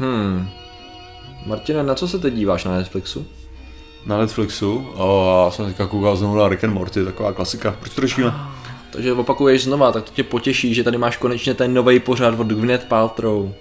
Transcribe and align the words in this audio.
Hmm. 0.00 0.48
Martina, 1.46 1.82
na 1.82 1.94
co 1.94 2.08
se 2.08 2.18
teď 2.18 2.34
díváš 2.34 2.64
na 2.64 2.76
Netflixu? 2.76 3.26
Na 4.06 4.18
Netflixu. 4.18 4.86
O, 4.94 5.42
já 5.44 5.50
jsem 5.50 5.66
teďka 5.66 5.86
koukal 5.86 6.16
znovu 6.16 6.36
na 6.36 6.48
Rick 6.48 6.64
and 6.64 6.72
Morty, 6.72 7.04
taková 7.04 7.32
klasika. 7.32 7.76
Proč 7.80 7.94
to 7.94 8.00
řešíme? 8.00 8.34
Takže 8.92 9.12
opakuješ 9.12 9.64
znova, 9.64 9.92
tak 9.92 10.04
to 10.04 10.10
tě 10.12 10.24
potěší, 10.24 10.74
že 10.74 10.84
tady 10.84 10.98
máš 10.98 11.16
konečně 11.16 11.54
ten 11.54 11.74
nový 11.74 12.00
pořad 12.00 12.40
od 12.40 12.46
Gwyneth 12.46 12.84
Paltrow. 12.84 13.52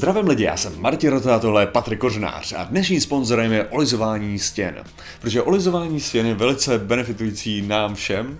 Zdravím 0.00 0.28
lidi, 0.28 0.44
já 0.44 0.56
jsem 0.56 0.72
Martin 0.80 1.10
Rota, 1.10 1.38
tohle 1.38 1.62
je 1.62 1.66
Patrik 1.66 1.98
Kořnář 2.00 2.52
a 2.52 2.64
dnešním 2.64 3.00
sponzorem 3.00 3.52
je 3.52 3.64
olizování 3.64 4.38
stěn. 4.38 4.74
Protože 5.20 5.42
olizování 5.42 6.00
stěn 6.00 6.26
je 6.26 6.34
velice 6.34 6.78
benefitující 6.78 7.62
nám 7.62 7.94
všem. 7.94 8.38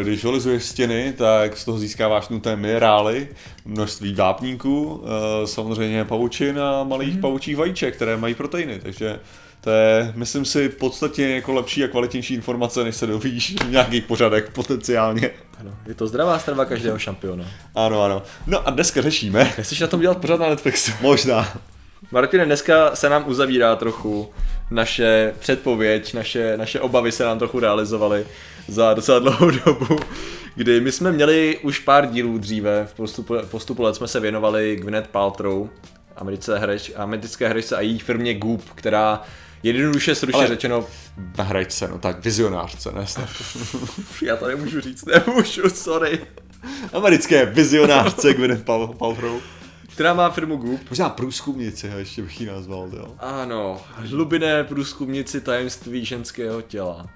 Eh, 0.00 0.02
Když 0.04 0.24
olizuješ 0.24 0.64
stěny, 0.64 1.12
tak 1.16 1.56
z 1.56 1.64
toho 1.64 1.78
získáváš 1.78 2.28
nutné 2.28 2.56
minerály, 2.56 3.28
množství 3.64 4.14
vápníků, 4.14 5.04
eh, 5.04 5.46
samozřejmě 5.46 6.04
pavučin 6.04 6.60
a 6.60 6.84
malých 6.84 7.18
pavučích 7.18 7.56
vajíček, 7.56 7.96
které 7.96 8.16
mají 8.16 8.34
proteiny, 8.34 8.78
takže 8.82 9.20
to 9.64 9.70
je, 9.70 10.12
myslím 10.14 10.44
si, 10.44 10.68
v 10.68 10.76
podstatě 10.76 11.28
jako 11.28 11.52
lepší 11.52 11.84
a 11.84 11.88
kvalitnější 11.88 12.34
informace, 12.34 12.84
než 12.84 12.96
se 12.96 13.06
dovíš 13.06 13.54
v 13.64 13.70
nějakých 13.70 14.04
pořadech 14.04 14.50
potenciálně. 14.50 15.30
Ano, 15.60 15.70
je 15.86 15.94
to 15.94 16.06
zdravá 16.06 16.38
strava 16.38 16.64
každého 16.64 16.98
šampiona. 16.98 17.44
Ano, 17.74 18.02
ano. 18.02 18.22
No 18.46 18.68
a 18.68 18.70
dneska 18.70 19.02
řešíme, 19.02 19.44
Chceš 19.44 19.80
na 19.80 19.86
tom 19.86 20.00
dělat 20.00 20.18
pořád 20.18 20.40
na 20.40 20.48
Netflixu? 20.48 20.92
možná, 21.00 21.48
Martine, 22.10 22.44
dneska 22.46 22.96
se 22.96 23.08
nám 23.08 23.24
uzavírá 23.26 23.76
trochu 23.76 24.30
naše 24.70 25.34
předpověď, 25.38 26.14
naše, 26.14 26.56
naše 26.56 26.80
obavy 26.80 27.12
se 27.12 27.24
nám 27.24 27.38
trochu 27.38 27.60
realizovaly 27.60 28.26
za 28.68 28.94
docela 28.94 29.18
dlouhou 29.18 29.50
dobu, 29.50 29.98
kdy 30.54 30.80
my 30.80 30.92
jsme 30.92 31.12
měli 31.12 31.58
už 31.62 31.78
pár 31.78 32.06
dílů 32.06 32.38
dříve, 32.38 32.86
v 32.86 32.94
postupu, 32.94 33.34
postupu 33.50 33.82
let 33.82 33.96
jsme 33.96 34.08
se 34.08 34.20
věnovali 34.20 34.76
Gwyneth 34.76 35.08
Paltrow, 35.08 35.68
americké, 36.16 36.58
hreč, 36.58 36.92
americké 36.96 37.48
herečce 37.48 37.76
a 37.76 37.80
její 37.80 37.98
firmě 37.98 38.34
Goop, 38.34 38.62
která 38.74 39.22
jednoduše 39.64 40.14
stručně 40.14 40.38
Ale- 40.38 40.48
řečeno, 40.48 40.86
hračce, 41.38 41.88
no 41.88 41.98
tak 41.98 42.24
vizionářce, 42.24 42.92
ne 42.92 43.06
já 44.22 44.36
to 44.36 44.46
nemůžu 44.48 44.80
říct, 44.80 45.04
nemůžu, 45.04 45.70
sorry, 45.70 46.20
Americké 46.92 47.46
vizionářce 47.46 48.34
Gwyneth 48.34 48.64
Pal- 48.64 48.94
Paltrow. 48.96 49.40
která 49.92 50.14
má 50.14 50.30
firmu 50.30 50.56
Goop. 50.56 50.80
Možná 50.90 51.08
průzkumnici, 51.08 51.90
ještě 51.96 52.22
bych 52.22 52.40
ji 52.40 52.46
nazval, 52.46 52.90
jo. 52.96 53.14
Ano, 53.18 53.80
hlubinné 53.96 54.64
průzkumnici 54.64 55.40
tajemství 55.40 56.04
ženského 56.04 56.62
těla. 56.62 57.06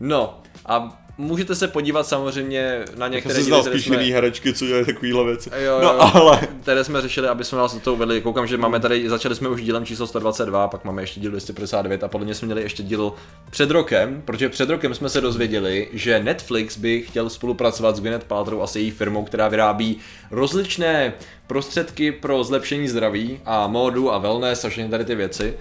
No, 0.00 0.42
a 0.66 1.01
můžete 1.18 1.54
se 1.54 1.68
podívat 1.68 2.06
samozřejmě 2.06 2.84
na 2.96 3.08
některé 3.08 3.42
díly, 3.42 3.60
které 3.60 3.74
spíš 3.74 3.84
jsme, 3.84 3.96
jiný 3.96 4.10
herečky, 4.12 4.52
co 4.52 4.66
dělají 4.66 4.86
takovýhle 4.86 5.24
věci. 5.24 5.50
jo, 5.56 5.60
jo, 5.62 5.80
No 5.82 6.16
ale, 6.16 6.48
které 6.62 6.84
jsme 6.84 7.00
řešili, 7.00 7.28
aby 7.28 7.44
jsme 7.44 7.58
vás 7.58 7.74
do 7.74 7.80
toho 7.80 7.94
uvedli. 7.94 8.20
Koukám, 8.20 8.46
že 8.46 8.56
máme 8.56 8.80
tady, 8.80 9.08
začali 9.08 9.34
jsme 9.34 9.48
už 9.48 9.62
dílem 9.62 9.86
číslo 9.86 10.06
122, 10.06 10.68
pak 10.68 10.84
máme 10.84 11.02
ještě 11.02 11.20
díl 11.20 11.30
259 11.30 12.04
a 12.04 12.08
podle 12.08 12.24
mě 12.24 12.34
jsme 12.34 12.46
měli 12.46 12.62
ještě 12.62 12.82
díl 12.82 13.12
před 13.50 13.70
rokem, 13.70 14.22
protože 14.24 14.48
před 14.48 14.70
rokem 14.70 14.94
jsme 14.94 15.08
se 15.08 15.20
dozvěděli, 15.20 15.88
že 15.92 16.22
Netflix 16.22 16.78
by 16.78 17.02
chtěl 17.02 17.30
spolupracovat 17.30 17.96
s 17.96 18.00
Gwyneth 18.00 18.24
Paltrow 18.24 18.62
a 18.62 18.66
s 18.66 18.76
její 18.76 18.90
firmou, 18.90 19.24
která 19.24 19.48
vyrábí 19.48 19.98
rozličné 20.30 21.12
prostředky 21.46 22.12
pro 22.12 22.44
zlepšení 22.44 22.88
zdraví 22.88 23.40
a 23.44 23.66
módu 23.66 24.12
a 24.12 24.18
wellness 24.18 24.64
a 24.64 24.68
všechny 24.68 24.90
tady 24.90 25.04
ty 25.04 25.14
věci, 25.14 25.54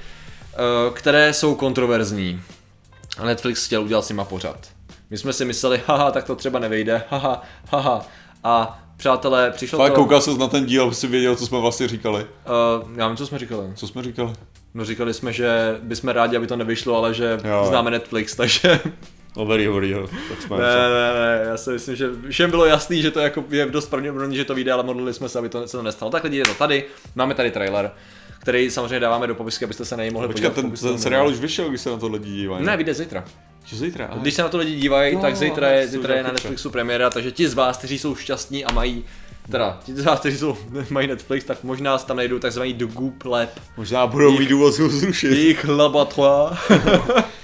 eh, 0.53 0.57
které 0.94 1.33
jsou 1.33 1.55
kontroverzní. 1.55 2.41
A 3.17 3.25
Netflix 3.25 3.66
chtěl 3.66 3.83
udělat 3.83 4.05
s 4.05 4.09
nima 4.09 4.25
pořad. 4.25 4.57
My 5.12 5.17
jsme 5.17 5.34
si 5.34 5.45
mysleli, 5.45 5.81
haha, 5.88 6.12
tak 6.12 6.23
to 6.23 6.36
třeba 6.36 6.59
nevejde, 6.59 7.04
haha, 7.09 7.42
haha. 7.72 8.06
A 8.44 8.84
přátelé, 8.98 9.52
přišlo 9.52 9.80
fakt 9.80 9.92
to... 9.92 9.95
koukal 9.95 10.22
jsem 10.22 10.38
na 10.38 10.48
ten 10.48 10.66
díl, 10.66 10.84
aby 10.84 10.95
si 10.95 11.08
věděl, 11.08 11.36
co 11.36 11.45
jsme 11.45 11.59
vlastně 11.59 11.88
říkali. 11.88 12.23
Uh, 12.23 12.98
já 12.98 13.08
vím, 13.08 13.18
co 13.18 13.28
jsme 13.28 13.40
říkali. 13.40 13.68
Co 13.76 13.88
jsme 13.88 14.03
říkali? 14.03 14.34
No 14.74 14.85
říkali 14.85 15.13
jsme, 15.13 15.34
že 15.34 15.80
bychom 15.81 16.09
rádi, 16.09 16.38
aby 16.38 16.47
to 16.47 16.56
nevyšlo, 16.56 16.97
ale 16.97 17.13
že 17.13 17.40
Jo. 17.44 17.66
známe 17.69 17.91
Netflix, 17.91 18.35
takže... 18.41 18.80
No 19.38 19.46
very, 19.46 19.68
very, 19.68 19.90
jo. 19.90 20.08
Tak 20.30 20.41
jsme 20.41 20.58
ne, 20.58 20.63
ne, 20.63 21.14
ne, 21.14 21.41
já 21.50 21.58
si 21.58 21.69
myslím, 21.69 21.96
že 21.96 22.09
všem 22.30 22.50
bylo 22.50 22.66
jasný, 22.66 23.02
že 23.02 23.12
to 23.12 23.19
jako 23.19 23.44
je 23.50 23.66
dost 23.66 23.90
pravděpodobný, 23.90 24.35
že 24.35 24.46
to 24.46 24.56
vyjde, 24.56 24.72
ale 24.72 24.84
modlili 24.84 25.14
jsme 25.14 25.30
se, 25.30 25.40
aby 25.40 25.50
to 25.50 25.68
se 25.68 25.78
to 25.78 25.84
nestalo. 25.84 26.12
Tak 26.12 26.24
lidi, 26.24 26.38
je 26.38 26.46
to 26.46 26.53
tady, 26.53 26.84
máme 27.16 27.35
tady 27.35 27.52
trailer, 27.52 27.91
který 28.40 28.72
samozřejmě 28.72 29.00
dáváme 29.00 29.28
do 29.28 29.35
popisky, 29.35 29.66
abyste 29.66 29.85
se 29.85 29.97
na 29.97 30.03
něj 30.03 30.12
mohli 30.12 30.28
Počkat, 30.28 30.50
podívat. 30.50 30.62
ten, 30.62 30.72
pokud 30.72 30.81
ten 30.81 30.96
to 30.96 31.02
seriál 31.02 31.28
už 31.28 31.40
vyšel, 31.40 31.69
když 31.69 31.81
se 31.81 31.90
na 31.90 31.97
to 31.97 32.08
lidi 32.08 32.31
dívají. 32.31 32.66
Ne, 32.66 32.78
vyjde 32.78 32.94
zítra. 32.94 33.24
Že 33.66 33.77
zítra? 33.77 34.05
aha. 34.11 34.17
Když 34.22 34.33
se 34.33 34.41
na 34.41 34.49
to 34.49 34.57
lidi 34.57 34.75
dívají, 34.75 35.13
Jo, 35.13 35.19
tak 35.19 35.35
zítra 35.35 35.69
je, 35.69 35.88
zítra 35.88 36.16
je 36.16 36.23
na. 36.23 36.31
Netflixu 36.31 36.69
premiéra, 36.69 37.09
takže 37.09 37.31
ti 37.31 37.47
z 37.47 37.53
vás, 37.53 37.77
kteří 37.77 37.99
jsou 37.99 38.16
šťastní 38.16 38.66
a 38.66 38.72
mají 38.73 39.05
Teda, 39.51 39.79
ti 39.85 39.95
z 39.95 40.03
vás, 40.05 40.19
kteří 40.19 40.38
jsou, 40.38 40.57
mají 40.89 41.07
Netflix, 41.07 41.45
tak 41.45 41.63
možná 41.63 41.97
tam 41.97 42.17
najdou 42.17 42.39
takzvaný 42.39 42.73
The 42.73 42.85
Goop 42.85 43.25
Lab. 43.25 43.49
Možná 43.77 44.07
budou 44.07 44.39
mít 44.39 44.49
důvod 44.49 44.79
ho 44.79 44.89
zrušit. 44.89 45.31
Jejich 45.31 45.66
laboratoire. 45.67 46.55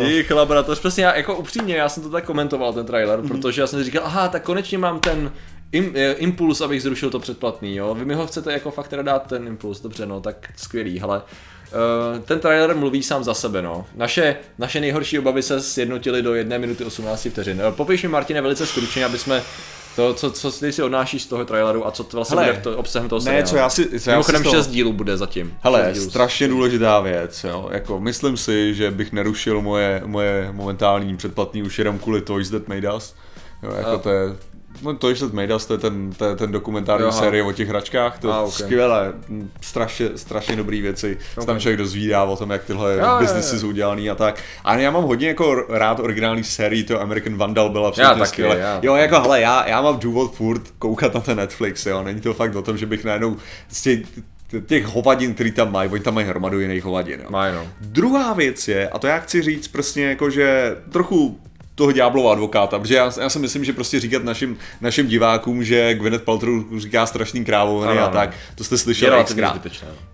Jejich 0.00 0.30
laboratoř, 0.30 0.78
přesně 0.78 1.04
já, 1.04 1.16
jako 1.16 1.36
upřímně, 1.36 1.76
já 1.76 1.88
jsem 1.88 2.02
to 2.02 2.10
tak 2.10 2.24
komentoval, 2.24 2.72
ten 2.72 2.86
trailer, 2.86 3.20
protože 3.28 3.60
já 3.60 3.66
jsem 3.66 3.78
si 3.78 3.84
říkal, 3.84 4.02
aha, 4.04 4.28
tak 4.28 4.42
konečně 4.42 4.78
mám 4.78 5.00
ten 5.00 5.32
im, 5.72 5.92
impuls, 6.16 6.60
abych 6.60 6.82
zrušil 6.82 7.10
to 7.10 7.18
předplatný, 7.18 7.76
jo, 7.76 7.94
vy 7.94 8.04
mi 8.04 8.14
ho 8.14 8.26
chcete 8.26 8.52
jako 8.52 8.70
fakt 8.70 8.88
teda 8.88 9.02
dát 9.02 9.26
ten 9.26 9.46
impuls, 9.46 9.80
dobře, 9.80 10.06
no, 10.06 10.20
tak 10.20 10.52
skvělý, 10.56 11.00
hele. 11.00 11.22
Uh, 11.72 12.18
ten 12.24 12.38
trailer 12.40 12.76
mluví 12.76 13.02
sám 13.02 13.24
za 13.24 13.34
sebe, 13.34 13.62
no. 13.62 13.86
Naše, 13.94 14.36
naše 14.58 14.80
nejhorší 14.80 15.18
obavy 15.18 15.42
se 15.42 15.60
sjednotily 15.60 16.22
do 16.22 16.34
1 16.34 16.58
minuty 16.58 16.84
18 16.84 17.26
vteřin. 17.30 17.60
Eh, 17.68 17.72
Popiš 17.72 18.02
mi, 18.02 18.08
Martine, 18.08 18.40
velice 18.42 18.66
stručně, 18.66 19.04
aby 19.04 19.18
jsme 19.18 19.42
to, 19.96 20.14
co, 20.14 20.30
co 20.30 20.50
ty 20.52 20.72
si 20.72 20.82
odnášíš 20.82 21.22
z 21.22 21.26
toho 21.26 21.44
traileru 21.44 21.86
a 21.86 21.90
co 21.90 22.04
to 22.04 22.16
vlastně 22.16 22.36
Hele, 22.38 22.48
bude 22.48 22.60
v 22.60 22.62
to, 22.62 22.78
obsahem 22.78 23.08
toho 23.08 23.18
ne, 23.18 23.24
seriálu. 23.24 23.48
co 23.48 23.56
já 23.56 23.68
si- 23.70 23.86
co 23.88 23.94
já 23.94 23.98
si 24.00 24.10
Mimochodem 24.10 24.42
toho- 24.42 24.54
6 24.56 24.66
dílů 24.66 24.92
bude 24.92 25.16
zatím. 25.16 25.54
Hele, 25.62 25.90
dílů. 25.92 26.10
strašně 26.10 26.48
důležitá 26.48 27.00
věc, 27.00 27.44
jo. 27.44 27.68
Jako, 27.72 28.00
myslím 28.00 28.36
si, 28.36 28.74
že 28.74 28.90
bych 28.90 29.12
nerušil 29.12 29.60
moje, 29.60 30.02
moje 30.06 30.48
momentální 30.52 31.16
předplatný 31.16 31.62
už 31.62 31.78
jenom 31.78 31.98
kvůli 31.98 32.20
Toys 32.20 32.50
That 32.50 32.68
Made 32.68 32.92
Us. 32.94 33.14
Jo, 33.62 33.72
jako 33.76 33.90
A- 33.90 33.98
to 33.98 34.10
je, 34.10 34.36
no 34.82 34.94
Toys 34.94 35.20
That 35.20 35.32
Made 35.32 35.54
Us, 35.54 35.66
to 35.66 35.74
je 35.74 35.78
ten, 35.78 36.12
to 36.12 36.24
je 36.24 36.36
ten 36.36 36.52
dokumentární 36.52 37.06
Aha. 37.06 37.12
série 37.12 37.42
o 37.42 37.52
těch 37.52 37.68
hračkách, 37.68 38.18
to 38.18 38.28
je 38.28 38.34
A, 38.34 38.40
ok. 38.40 38.52
skvělé, 38.52 39.12
strašně, 39.60 40.08
strašně 40.16 40.56
dobrý 40.56 40.82
věci, 40.82 41.18
se 41.40 41.46
tam 41.46 41.60
člověk 41.60 41.78
dozvídá 41.78 42.24
o 42.24 42.36
tom, 42.36 42.50
jak 42.50 42.64
tyhle 42.64 42.98
Jo, 42.98 43.16
biznesy 43.18 43.58
jsou 43.58 43.68
udělaný 43.68 44.10
a 44.10 44.14
tak. 44.14 44.42
A 44.64 44.76
já 44.76 44.90
mám 44.90 45.04
hodně 45.04 45.28
jako 45.28 45.54
rád 45.68 46.00
originální 46.00 46.44
sérii, 46.44 46.84
to 46.84 47.00
American 47.00 47.36
Vandal 47.36 47.68
byla 47.68 47.88
absolutně 47.88 48.18
taky, 48.18 48.28
skvělé. 48.28 48.58
já 48.58 48.80
Jo, 48.82 48.94
jako 48.94 49.20
hele, 49.20 49.40
já, 49.40 49.68
já 49.68 49.82
mám 49.82 49.98
důvod 49.98 50.34
furt 50.34 50.62
koukat 50.78 51.14
na 51.14 51.20
ten 51.20 51.36
Netflix, 51.36 51.86
jo, 51.86 52.02
není 52.02 52.20
to 52.20 52.34
fakt 52.34 52.54
o 52.54 52.62
tom, 52.62 52.76
že 52.78 52.86
bych 52.86 53.04
najednou 53.04 53.36
z 53.68 53.82
těch, 54.66 54.84
hovadin, 54.84 55.34
který 55.34 55.52
tam 55.52 55.72
mají, 55.72 55.90
oni 55.90 56.02
tam 56.02 56.14
mají 56.14 56.26
hromadu 56.26 56.60
jiných 56.60 56.84
hovadin, 56.84 57.20
jo. 57.20 57.26
Mají, 57.30 57.54
no. 57.54 57.66
Druhá 57.80 58.32
věc 58.32 58.68
je, 58.68 58.88
a 58.88 58.98
to 58.98 59.06
já 59.06 59.18
chci 59.18 59.42
říct 59.42 59.68
prostě 59.68 60.02
jako, 60.02 60.30
že 60.30 60.76
trochu 60.92 61.40
toho 61.80 61.92
ďáblova 61.92 62.32
advokáta, 62.32 62.78
protože 62.78 62.94
já, 62.94 63.12
já 63.20 63.28
si 63.28 63.38
myslím, 63.38 63.64
že 63.64 63.72
prostě 63.72 64.00
říkat 64.00 64.24
našim, 64.24 64.58
našim 64.80 65.06
divákům, 65.06 65.64
že 65.64 65.94
Gwyneth 65.94 66.24
Paltrow 66.24 66.78
říká 66.78 67.06
strašný 67.06 67.44
krávoviny 67.44 67.92
Ano, 67.92 68.02
a 68.02 68.08
tak, 68.08 68.34
to 68.54 68.64
jste 68.64 68.78
slyšeli 68.78 69.24
xkrát. 69.24 69.66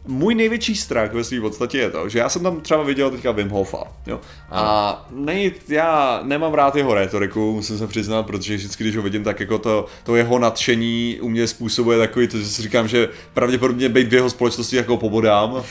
Můj 0.06 0.34
největší 0.34 0.76
strach 0.76 1.12
ve 1.12 1.24
své 1.24 1.40
podstatě 1.40 1.78
je 1.78 1.90
to, 1.90 2.08
že 2.08 2.18
já 2.18 2.28
jsem 2.28 2.42
tam 2.42 2.60
třeba 2.60 2.82
viděl 2.82 3.10
teďka 3.10 3.32
Wim 3.32 3.48
Hofa, 3.48 3.82
jo. 4.06 4.20
A 4.50 5.06
nej, 5.10 5.52
já 5.68 6.20
nemám 6.22 6.54
rád 6.54 6.76
jeho 6.76 6.94
retoriku, 6.94 7.52
musím 7.52 7.78
se 7.78 7.86
přiznat, 7.86 8.22
protože 8.22 8.56
vždycky, 8.56 8.84
když 8.84 8.96
ho 8.96 9.02
vidím, 9.02 9.24
tak 9.24 9.40
jako 9.40 9.58
to, 9.58 9.86
to 10.04 10.16
jeho 10.16 10.38
nadšení 10.38 11.18
u 11.20 11.28
mě 11.28 11.46
způsobuje 11.46 11.98
takový, 11.98 12.28
to, 12.28 12.38
že 12.38 12.46
si 12.46 12.62
říkám, 12.62 12.88
že 12.88 13.08
pravděpodobně 13.34 13.88
být 13.88 14.08
v 14.08 14.14
jeho 14.14 14.30
společnosti 14.30 14.76
jako 14.76 14.96
pobodám. 14.96 15.62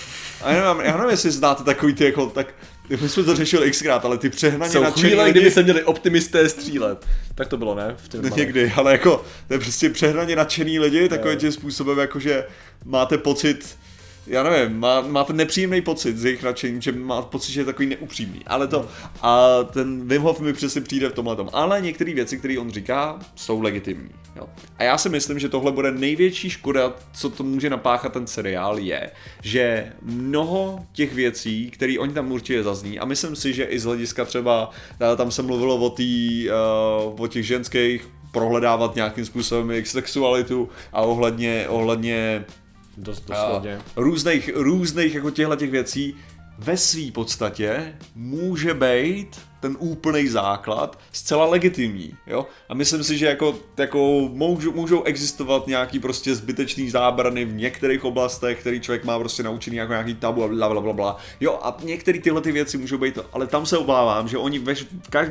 A 0.43 0.51
já 0.51 0.73
nevím, 0.73 0.85
já 0.85 0.97
nevím 0.97 1.11
jestli 1.11 1.31
znáte 1.31 1.63
takový 1.63 1.93
ty 1.93 2.05
jako, 2.05 2.25
tak 2.25 2.47
my 2.89 3.09
jsme 3.09 3.23
to 3.23 3.35
řešili 3.35 3.71
xkrát, 3.71 4.05
ale 4.05 4.17
ty 4.17 4.29
přehnaně 4.29 4.71
Jsou 4.71 4.83
nadšení 4.83 5.09
chvíle, 5.09 5.23
lidi- 5.23 5.31
kdyby 5.31 5.51
se 5.51 5.63
měli 5.63 5.83
optimisté 5.83 6.49
střílet. 6.49 7.05
Tak 7.35 7.47
to 7.47 7.57
bylo, 7.57 7.75
ne? 7.75 7.95
V 7.97 8.13
No 8.21 8.35
někdy, 8.35 8.73
ale 8.75 8.91
jako 8.91 9.25
to 9.47 9.53
je 9.53 9.59
prostě 9.59 9.89
přehnaně 9.89 10.35
nadšený 10.35 10.79
lidi, 10.79 11.09
takovým 11.09 11.37
tím 11.39 11.51
způsobem, 11.51 11.99
jako 11.99 12.19
že 12.19 12.45
máte 12.85 13.17
pocit, 13.17 13.77
já 14.27 14.43
nevím, 14.43 14.79
má, 14.79 15.01
máte 15.01 15.33
nepříjemný 15.33 15.81
pocit 15.81 16.17
z 16.17 16.25
jejich 16.25 16.43
nadšení, 16.43 16.81
že 16.81 16.91
máte 16.91 17.27
pocit, 17.27 17.51
že 17.51 17.61
je 17.61 17.65
takový 17.65 17.87
neupřímný. 17.87 18.41
Ale 18.47 18.67
to, 18.67 18.87
a 19.21 19.63
ten 19.63 20.07
Wim 20.07 20.21
Hof 20.21 20.39
mi 20.39 20.53
přesně 20.53 20.81
přijde 20.81 21.09
v 21.09 21.13
tomhle 21.13 21.35
tom. 21.35 21.49
Ale 21.53 21.81
některé 21.81 22.13
věci, 22.13 22.37
které 22.37 22.59
on 22.59 22.71
říká, 22.71 23.19
jsou 23.35 23.61
legitimní. 23.61 24.09
Jo. 24.35 24.49
A 24.77 24.83
já 24.83 24.97
si 24.97 25.09
myslím, 25.09 25.39
že 25.39 25.49
tohle 25.49 25.71
bude 25.71 25.91
největší 25.91 26.49
škoda, 26.49 26.93
co 27.13 27.29
to 27.29 27.43
může 27.43 27.69
napáchat 27.69 28.13
ten 28.13 28.27
seriál, 28.27 28.79
je, 28.79 29.11
že 29.43 29.93
mnoho 30.01 30.85
těch 30.91 31.13
věcí, 31.13 31.71
které 31.71 31.95
oni 31.99 32.13
tam 32.13 32.31
určitě 32.31 32.63
zazní, 32.63 32.99
a 32.99 33.05
myslím 33.05 33.35
si, 33.35 33.53
že 33.53 33.63
i 33.63 33.79
z 33.79 33.83
hlediska 33.83 34.25
třeba, 34.25 34.69
eh, 35.13 35.15
tam 35.15 35.31
se 35.31 35.41
mluvilo 35.41 35.77
o, 35.77 35.89
tý, 35.89 36.47
uh, 37.05 37.21
o 37.21 37.27
těch 37.27 37.45
ženských 37.45 38.07
prohledávat 38.31 38.95
nějakým 38.95 39.25
způsobem 39.25 39.71
jejich 39.71 39.87
sexualitu 39.87 40.69
a 40.93 41.01
ohledně, 41.01 41.65
ohledně 41.69 42.45
Dost 42.97 43.27
doslovně. 43.27 43.79
různých, 43.95 44.51
různých 44.55 45.15
jako 45.15 45.31
těchto 45.31 45.55
těch 45.55 45.71
věcí 45.71 46.15
ve 46.57 46.77
své 46.77 47.11
podstatě 47.11 47.93
může 48.15 48.73
být 48.73 49.41
ten 49.65 49.75
úplný 49.79 50.27
základ, 50.27 50.99
zcela 51.11 51.45
legitimní, 51.45 52.13
jo. 52.27 52.45
A 52.69 52.73
myslím 52.73 53.03
si, 53.03 53.17
že 53.17 53.25
jako, 53.25 53.55
jako 53.77 54.29
můžou, 54.31 54.71
můžou 54.71 55.03
existovat 55.03 55.67
nějaký 55.67 55.99
prostě 55.99 56.35
zbytečný 56.35 56.89
zábrany 56.89 57.45
v 57.45 57.53
některých 57.53 58.05
oblastech, 58.05 58.59
který 58.59 58.79
člověk 58.79 59.05
má 59.05 59.19
prostě 59.19 59.43
naučený 59.43 59.77
jako 59.77 59.91
nějaký 59.91 60.15
tabu 60.15 60.43
a 60.43 60.47
bla, 60.47 60.69
bla, 60.69 60.81
bla, 60.81 60.93
bla. 60.93 61.17
Jo, 61.39 61.59
a 61.61 61.77
některé 61.83 62.19
tyhle 62.19 62.41
ty 62.41 62.51
věci 62.51 62.77
můžou 62.77 62.97
být, 62.97 63.19
ale 63.33 63.47
tam 63.47 63.65
se 63.65 63.77
obávám, 63.77 64.27
že 64.27 64.37
oni 64.37 64.59
veš, 64.59 64.85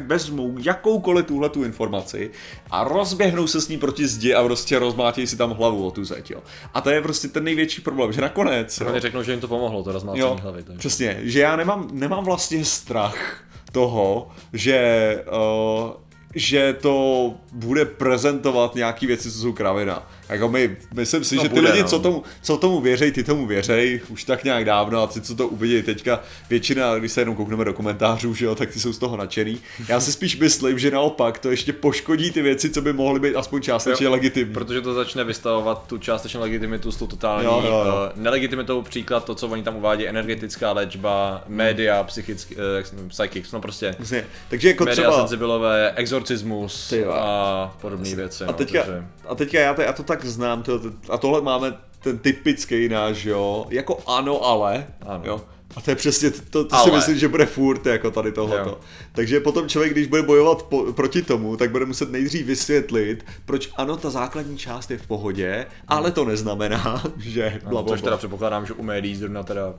vezmou 0.06 0.58
jakoukoliv 0.58 1.26
tuhle 1.26 1.48
tu 1.48 1.64
informaci 1.64 2.30
a 2.70 2.84
rozběhnou 2.84 3.46
se 3.46 3.60
s 3.60 3.68
ní 3.68 3.78
proti 3.78 4.06
zdi 4.06 4.34
a 4.34 4.44
prostě 4.44 4.78
rozmátějí 4.78 5.26
si 5.26 5.36
tam 5.36 5.50
hlavu 5.50 5.86
o 5.86 5.90
tu 5.90 6.04
zeď, 6.04 6.30
jo. 6.30 6.42
A 6.74 6.80
to 6.80 6.90
je 6.90 7.02
prostě 7.02 7.28
ten 7.28 7.44
největší 7.44 7.80
problém, 7.80 8.12
že 8.12 8.20
nakonec. 8.20 8.80
Oni 8.80 9.00
řeknou, 9.00 9.22
že 9.22 9.32
jim 9.32 9.40
to 9.40 9.48
pomohlo, 9.48 9.82
to 9.82 9.92
rozmácení 9.92 10.40
hlavy. 10.40 10.62
Takže. 10.62 10.78
Přesně, 10.78 11.20
že 11.22 11.40
já 11.40 11.56
nemám, 11.56 11.88
nemám 11.92 12.24
vlastně 12.24 12.64
strach 12.64 13.44
toho, 13.74 14.30
že 14.54 14.78
uh, 15.26 15.98
že 16.34 16.76
to 16.80 17.34
bude 17.52 17.84
prezentovat 17.84 18.74
nějaký 18.74 19.06
věci, 19.06 19.32
co 19.32 19.38
jsou 19.38 19.52
kravina. 19.52 20.08
Jako 20.28 20.48
my, 20.48 20.76
myslím 20.94 21.24
si, 21.24 21.36
no 21.36 21.42
že 21.42 21.48
ty 21.48 21.54
bude, 21.54 21.70
lidi, 21.70 21.82
no. 21.82 21.88
co, 21.88 21.98
tomu, 21.98 22.22
co 22.42 22.56
tomu 22.56 22.80
věřej, 22.80 23.12
ty 23.12 23.24
tomu 23.24 23.46
věřej, 23.46 24.00
už 24.08 24.24
tak 24.24 24.44
nějak 24.44 24.64
dávno 24.64 25.02
a 25.02 25.06
ty, 25.06 25.20
co 25.20 25.34
to 25.34 25.48
uvidí 25.48 25.82
teďka, 25.82 26.20
většina, 26.50 26.94
když 26.98 27.12
se 27.12 27.20
jenom 27.20 27.36
koukneme 27.36 27.64
do 27.64 27.72
komentářů, 27.72 28.34
že 28.34 28.44
jo, 28.44 28.54
tak 28.54 28.70
ty 28.70 28.80
jsou 28.80 28.92
z 28.92 28.98
toho 28.98 29.16
nadšený. 29.16 29.58
Já 29.88 30.00
si 30.00 30.12
spíš 30.12 30.38
myslím, 30.38 30.78
že 30.78 30.90
naopak 30.90 31.38
to 31.38 31.50
ještě 31.50 31.72
poškodí 31.72 32.30
ty 32.30 32.42
věci, 32.42 32.70
co 32.70 32.82
by 32.82 32.92
mohly 32.92 33.20
být 33.20 33.36
aspoň 33.36 33.62
částečně 33.62 34.08
legitimní. 34.08 34.54
Protože 34.54 34.80
to 34.80 34.94
začne 34.94 35.24
vystavovat 35.24 35.86
tu 35.86 35.98
částečnou 35.98 36.40
legitimitu 36.40 36.92
s 36.92 36.96
tou 36.96 37.06
totální 37.06 37.44
jo, 37.44 37.62
jo, 37.64 37.84
jo. 37.86 37.94
Uh, 38.16 38.22
nelegitimitou 38.22 38.82
příklad, 38.82 39.24
to, 39.24 39.34
co 39.34 39.48
oni 39.48 39.62
tam 39.62 39.76
uvádí, 39.76 40.08
energetická 40.08 40.72
léčba, 40.72 41.44
média, 41.48 42.04
psychický, 42.04 42.56
uh, 42.56 43.08
psychics, 43.08 43.52
no 43.52 43.60
prostě. 43.60 43.94
Vlastně. 43.98 44.26
Takže 44.48 44.68
jako 44.68 44.84
média 44.84 45.10
třeba... 45.10 45.18
senzibilové, 45.18 45.92
exorcismus 46.30 46.94
a 47.12 47.76
podobné 47.80 48.14
věci. 48.14 48.44
A 48.44 48.52
teďka, 48.52 48.78
no, 48.78 48.84
takže... 48.84 49.06
a 49.28 49.34
teďka 49.34 49.60
já, 49.60 49.74
to, 49.74 49.82
já 49.82 49.92
to 49.92 50.02
tak 50.02 50.24
znám, 50.24 50.62
to, 50.62 50.80
a 51.10 51.18
tohle 51.18 51.40
máme 51.40 51.74
ten 52.00 52.18
typický 52.18 52.88
náš, 52.88 53.24
jo, 53.24 53.66
jako 53.70 53.98
ano, 54.06 54.44
ale, 54.44 54.86
ano. 55.06 55.22
jo. 55.24 55.40
A 55.76 55.80
to 55.80 55.90
je 55.90 55.96
přesně, 55.96 56.30
to, 56.30 56.64
to 56.64 56.76
si 56.76 56.90
myslím, 56.90 57.18
že 57.18 57.28
bude 57.28 57.46
furt 57.46 57.86
jako 57.86 58.10
tady 58.10 58.32
tohoto. 58.32 58.80
Takže 59.12 59.40
potom 59.40 59.68
člověk, 59.68 59.92
když 59.92 60.06
bude 60.06 60.22
bojovat 60.22 60.62
po, 60.62 60.92
proti 60.92 61.22
tomu, 61.22 61.56
tak 61.56 61.70
bude 61.70 61.86
muset 61.86 62.10
nejdřív 62.10 62.46
vysvětlit, 62.46 63.26
proč 63.44 63.70
ano, 63.76 63.96
ta 63.96 64.10
základní 64.10 64.58
část 64.58 64.90
je 64.90 64.98
v 64.98 65.06
pohodě, 65.06 65.66
ale 65.88 66.10
to 66.10 66.24
neznamená, 66.24 67.02
že 67.16 67.60
bla, 67.68 67.82
bla, 67.82 67.92
Což 67.92 68.02
teda 68.02 68.16
předpokládám, 68.16 68.66
že 68.66 68.72
u 68.72 68.82
médií 68.82 69.16
zrovna 69.16 69.42
teda 69.42 69.74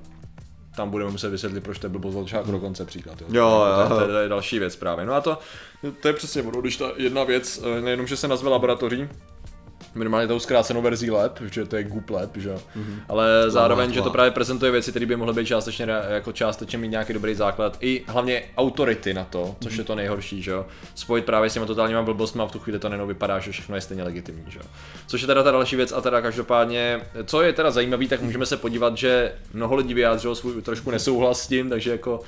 tam 0.75 0.89
budeme 0.89 1.11
muset 1.11 1.29
vysvětlit, 1.29 1.61
proč 1.61 1.79
to 1.79 1.89
byl 1.89 1.99
blbost 1.99 2.33
od 2.33 2.45
do 2.45 2.59
konce 2.59 2.85
příklad. 2.85 3.21
Jo, 3.21 3.27
jo, 3.29 3.65
jo. 3.65 3.89
To, 3.89 3.99
to, 3.99 4.07
to, 4.07 4.17
je 4.17 4.29
další 4.29 4.59
věc 4.59 4.75
právě. 4.75 5.05
No 5.05 5.13
a 5.13 5.21
to, 5.21 5.37
to 6.01 6.07
je 6.07 6.13
přesně 6.13 6.41
ono, 6.41 6.61
když 6.61 6.77
ta 6.77 6.91
jedna 6.95 7.23
věc, 7.23 7.61
eh, 7.77 7.81
nejenom, 7.81 8.07
že 8.07 8.17
se 8.17 8.27
nazve 8.27 8.49
laboratoří, 8.49 9.07
minimálně 9.95 10.27
tou 10.27 10.39
zkrácenou 10.39 10.81
verzí 10.81 11.11
lab, 11.11 11.39
že 11.51 11.65
to 11.65 11.75
je 11.75 11.83
Goop 11.83 12.09
lab, 12.09 12.37
že 12.37 12.53
mm-hmm. 12.53 12.99
ale 13.09 13.27
zároveň, 13.47 13.93
že 13.93 14.01
to 14.01 14.09
právě 14.09 14.31
prezentuje 14.31 14.71
věci, 14.71 14.91
které 14.91 15.05
by 15.05 15.15
mohly 15.15 15.33
být 15.33 15.47
částečně 15.47 15.87
jako 16.09 16.31
částečně 16.31 16.77
mít 16.77 16.87
nějaký 16.87 17.13
dobrý 17.13 17.35
základ, 17.35 17.77
i 17.81 18.03
hlavně 18.07 18.43
autority 18.57 19.13
na 19.13 19.23
to, 19.23 19.55
což 19.63 19.73
mm-hmm. 19.73 19.77
je 19.77 19.83
to 19.83 19.95
nejhorší, 19.95 20.41
že 20.41 20.51
jo, 20.51 20.65
spojit 20.95 21.25
právě 21.25 21.49
s 21.49 21.53
těma 21.53 21.65
totálníma 21.65 22.01
blbostmi 22.01 22.41
a 22.41 22.45
v 22.45 22.51
tu 22.51 22.59
chvíli 22.59 22.79
to 22.79 22.89
nenou 22.89 23.07
vypadá, 23.07 23.39
že 23.39 23.51
všechno 23.51 23.75
je 23.75 23.81
stejně 23.81 24.03
legitimní, 24.03 24.43
že 24.47 24.59
jo. 24.59 24.65
Což 25.07 25.21
je 25.21 25.27
teda 25.27 25.43
ta 25.43 25.51
další 25.51 25.75
věc 25.75 25.91
a 25.91 26.01
teda 26.01 26.21
každopádně, 26.21 27.01
co 27.25 27.41
je 27.41 27.53
teda 27.53 27.71
zajímavý, 27.71 28.07
tak 28.07 28.21
můžeme 28.21 28.45
se 28.45 28.57
podívat, 28.57 28.97
že 28.97 29.33
mnoho 29.53 29.75
lidí 29.75 29.93
vyjádřilo 29.93 30.35
svůj 30.35 30.61
trošku 30.61 30.91
nesouhlas 30.91 31.41
s 31.41 31.47
tím, 31.47 31.69
takže 31.69 31.91
jako 31.91 32.19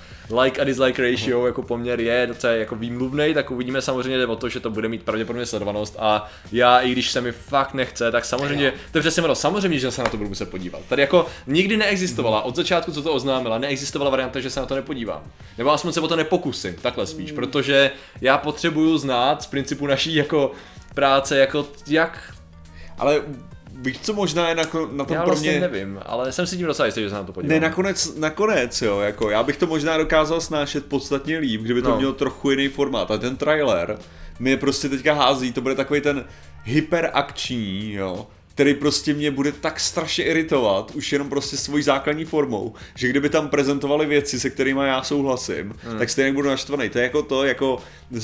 like 0.42 0.62
a 0.62 0.64
dislike 0.64 1.12
ratio 1.12 1.46
jako 1.46 1.62
poměr 1.62 2.00
je 2.00 2.28
docela 2.28 2.54
jako 2.54 2.76
výmluvný, 2.76 3.34
tak 3.34 3.52
uvidíme 3.52 3.82
samozřejmě 3.82 4.26
o 4.26 4.36
to, 4.36 4.50
že 4.50 4.60
to 4.60 4.70
bude 4.70 4.90
mít 4.90 5.04
pravděpodobně 5.04 5.46
sledovanost 5.46 5.96
a 6.00 6.30
já 6.52 6.80
i 6.80 6.92
když 6.92 7.12
se 7.12 7.22
mi 7.22 7.32
fakt 7.32 7.57
nechce, 7.74 8.12
tak 8.12 8.26
samozřejmě, 8.26 8.74
to 8.92 8.98
je 8.98 9.02
přesně 9.02 9.24
ono, 9.24 9.36
samozřejmě, 9.36 9.80
že 9.80 9.92
se 9.92 10.04
na 10.04 10.10
to 10.10 10.18
budu 10.18 10.30
muset 10.30 10.50
podívat. 10.50 10.82
Tady 10.90 11.02
jako 11.02 11.26
nikdy 11.48 11.78
neexistovala, 11.78 12.42
od 12.42 12.56
začátku, 12.56 12.92
co 12.92 13.02
to 13.02 13.14
oznámila, 13.14 13.58
neexistovala 13.58 14.12
varianta, 14.12 14.40
že 14.40 14.50
se 14.50 14.60
na 14.60 14.66
to 14.66 14.76
nepodívám. 14.76 15.24
Nebo 15.58 15.72
aspoň 15.72 15.94
se 15.94 16.02
o 16.02 16.08
to 16.08 16.16
nepokusím, 16.16 16.76
takhle 16.82 17.08
spíš, 17.08 17.32
protože 17.32 17.92
já 18.22 18.38
potřebuju 18.38 18.98
znát 18.98 19.44
z 19.44 19.48
principu 19.48 19.88
naší 19.88 20.16
jako 20.16 20.52
práce, 20.96 21.38
jako 21.38 21.68
jak 21.88 22.34
ale 22.98 23.22
Víš, 23.80 24.00
co 24.02 24.14
možná 24.14 24.50
je 24.50 24.56
na, 24.56 24.64
na 24.92 25.06
tom 25.06 25.16
já 25.16 25.22
pro 25.22 25.32
vlastně 25.32 25.52
mě... 25.52 25.60
nevím, 25.60 26.00
ale 26.06 26.32
jsem 26.32 26.48
si 26.48 26.58
tím 26.58 26.68
docela 26.68 26.86
jistý, 26.86 27.02
že 27.02 27.10
se 27.10 27.16
na 27.16 27.24
to 27.24 27.34
podívám. 27.34 27.54
Ne, 27.54 27.60
nakonec, 27.60 28.16
nakonec, 28.16 28.82
jo, 28.82 29.00
jako 29.00 29.30
já 29.30 29.44
bych 29.44 29.58
to 29.58 29.68
možná 29.68 29.98
dokázal 29.98 30.42
snášet 30.42 30.86
podstatně 30.86 31.38
líp, 31.38 31.62
kdyby 31.62 31.82
to 31.82 31.90
no. 31.90 31.98
mělo 31.98 32.14
trochu 32.14 32.52
jiný 32.52 32.68
formát. 32.68 33.12
A 33.12 33.18
ten 33.18 33.36
trailer 33.36 33.98
mi 34.40 34.58
prostě 34.58 34.90
teďka 34.90 35.14
hází, 35.14 35.54
to 35.54 35.62
bude 35.62 35.76
takový 35.76 36.02
ten 36.02 36.26
hyperakční, 36.68 37.94
jo, 37.94 38.28
který 38.48 38.74
prostě 38.74 39.14
mě 39.14 39.32
bude 39.32 39.52
tak 39.52 39.80
strašně 39.80 40.24
iritovat, 40.24 40.92
už 40.96 41.12
jenom 41.14 41.30
prostě 41.30 41.58
svojí 41.58 41.84
základní 41.84 42.26
formou, 42.26 42.74
že 42.96 43.08
kdyby 43.08 43.30
tam 43.30 43.50
prezentovali 43.50 44.06
věci, 44.06 44.40
se 44.40 44.50
kterými 44.50 44.82
já 44.84 45.04
souhlasím, 45.04 45.74
hmm. 45.84 45.98
tak 45.98 46.10
stejně 46.10 46.34
budu 46.34 46.50
naštvaný. 46.50 46.90
To 46.90 46.98
je 46.98 47.04
jako 47.04 47.22
to, 47.22 47.44
jako 47.44 47.78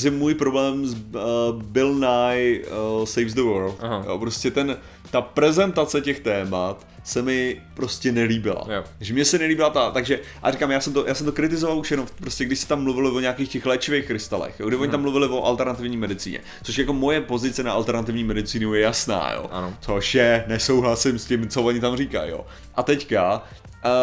je 0.04 0.12
můj 0.12 0.34
problém 0.34 0.86
s 0.88 0.94
uh, 0.94 1.62
Bill 1.64 1.94
Nye 1.96 2.60
uh, 2.60 3.06
Saves 3.06 3.34
the 3.34 3.42
World. 3.42 3.76
Aha. 3.80 4.04
Jo, 4.08 4.18
prostě 4.18 4.52
ten, 4.52 4.78
ta 5.12 5.22
prezentace 5.22 6.02
těch 6.02 6.20
témat 6.20 6.88
se 7.04 7.22
mi 7.22 7.62
prostě 7.74 8.12
nelíbila. 8.12 8.66
Jo. 8.76 8.84
Že 9.00 9.14
mě 9.14 9.26
se 9.26 9.40
nelíbila 9.40 9.70
ta, 9.70 9.92
takže, 9.92 10.20
a 10.44 10.52
říkám, 10.52 10.72
já 10.72 10.80
jsem 10.80 10.94
to, 10.94 11.06
já 11.08 11.14
jsem 11.14 11.26
to 11.26 11.32
kritizoval 11.32 11.80
už 11.80 11.92
jenom 11.92 12.08
prostě, 12.20 12.46
když 12.46 12.60
si 12.60 12.68
tam 12.68 12.84
mluvili 12.84 13.12
o 13.12 13.20
nějakých 13.20 13.50
těch 13.50 13.66
léčivých 13.66 14.06
krystalech, 14.06 14.60
jo, 14.60 14.68
kdy 14.68 14.78
oni 14.78 14.92
tam 14.92 15.00
mhm. 15.00 15.02
mluvili 15.02 15.28
o 15.28 15.44
alternativní 15.44 15.98
medicíně, 15.98 16.40
což 16.64 16.78
jako 16.78 16.94
moje 16.94 17.22
pozice 17.22 17.64
na 17.64 17.72
alternativní 17.72 18.24
medicínu 18.24 18.74
je 18.74 18.82
jasná, 18.82 19.34
jo. 19.34 19.50
Ano. 19.52 19.74
Což 19.80 20.16
je, 20.16 20.44
nesouhlasím 20.48 21.20
s 21.20 21.26
tím, 21.26 21.48
co 21.48 21.64
oni 21.64 21.80
tam 21.80 21.98
říkají, 21.98 22.32
jo. 22.32 22.46
A 22.76 22.84
teďka 22.84 23.44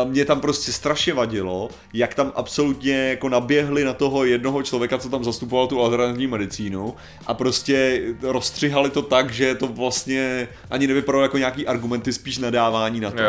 mě 0.05 0.25
tam 0.25 0.41
prostě 0.41 0.73
strašně 0.73 1.15
vadilo, 1.15 1.69
jak 1.93 2.15
tam 2.15 2.33
absolutně 2.35 2.93
jako 2.93 3.29
naběhli 3.29 3.85
na 3.85 3.93
toho 3.93 4.25
jednoho 4.25 4.63
člověka, 4.63 4.99
co 4.99 5.09
tam 5.09 5.25
zastupoval 5.25 5.67
tu 5.67 5.81
alternativní 5.81 6.27
medicínu 6.27 6.95
a 7.27 7.35
prostě 7.35 8.03
rozstřihali 8.23 8.91
to 8.91 9.03
tak, 9.03 9.31
že 9.31 9.55
to 9.55 9.67
vlastně 9.67 10.49
ani 10.71 10.87
nevypadalo 10.87 11.23
jako 11.23 11.39
nějaký 11.39 11.67
argumenty, 11.67 12.13
spíš 12.13 12.39
nadávání 12.39 13.01
na 13.01 13.11
to. 13.11 13.23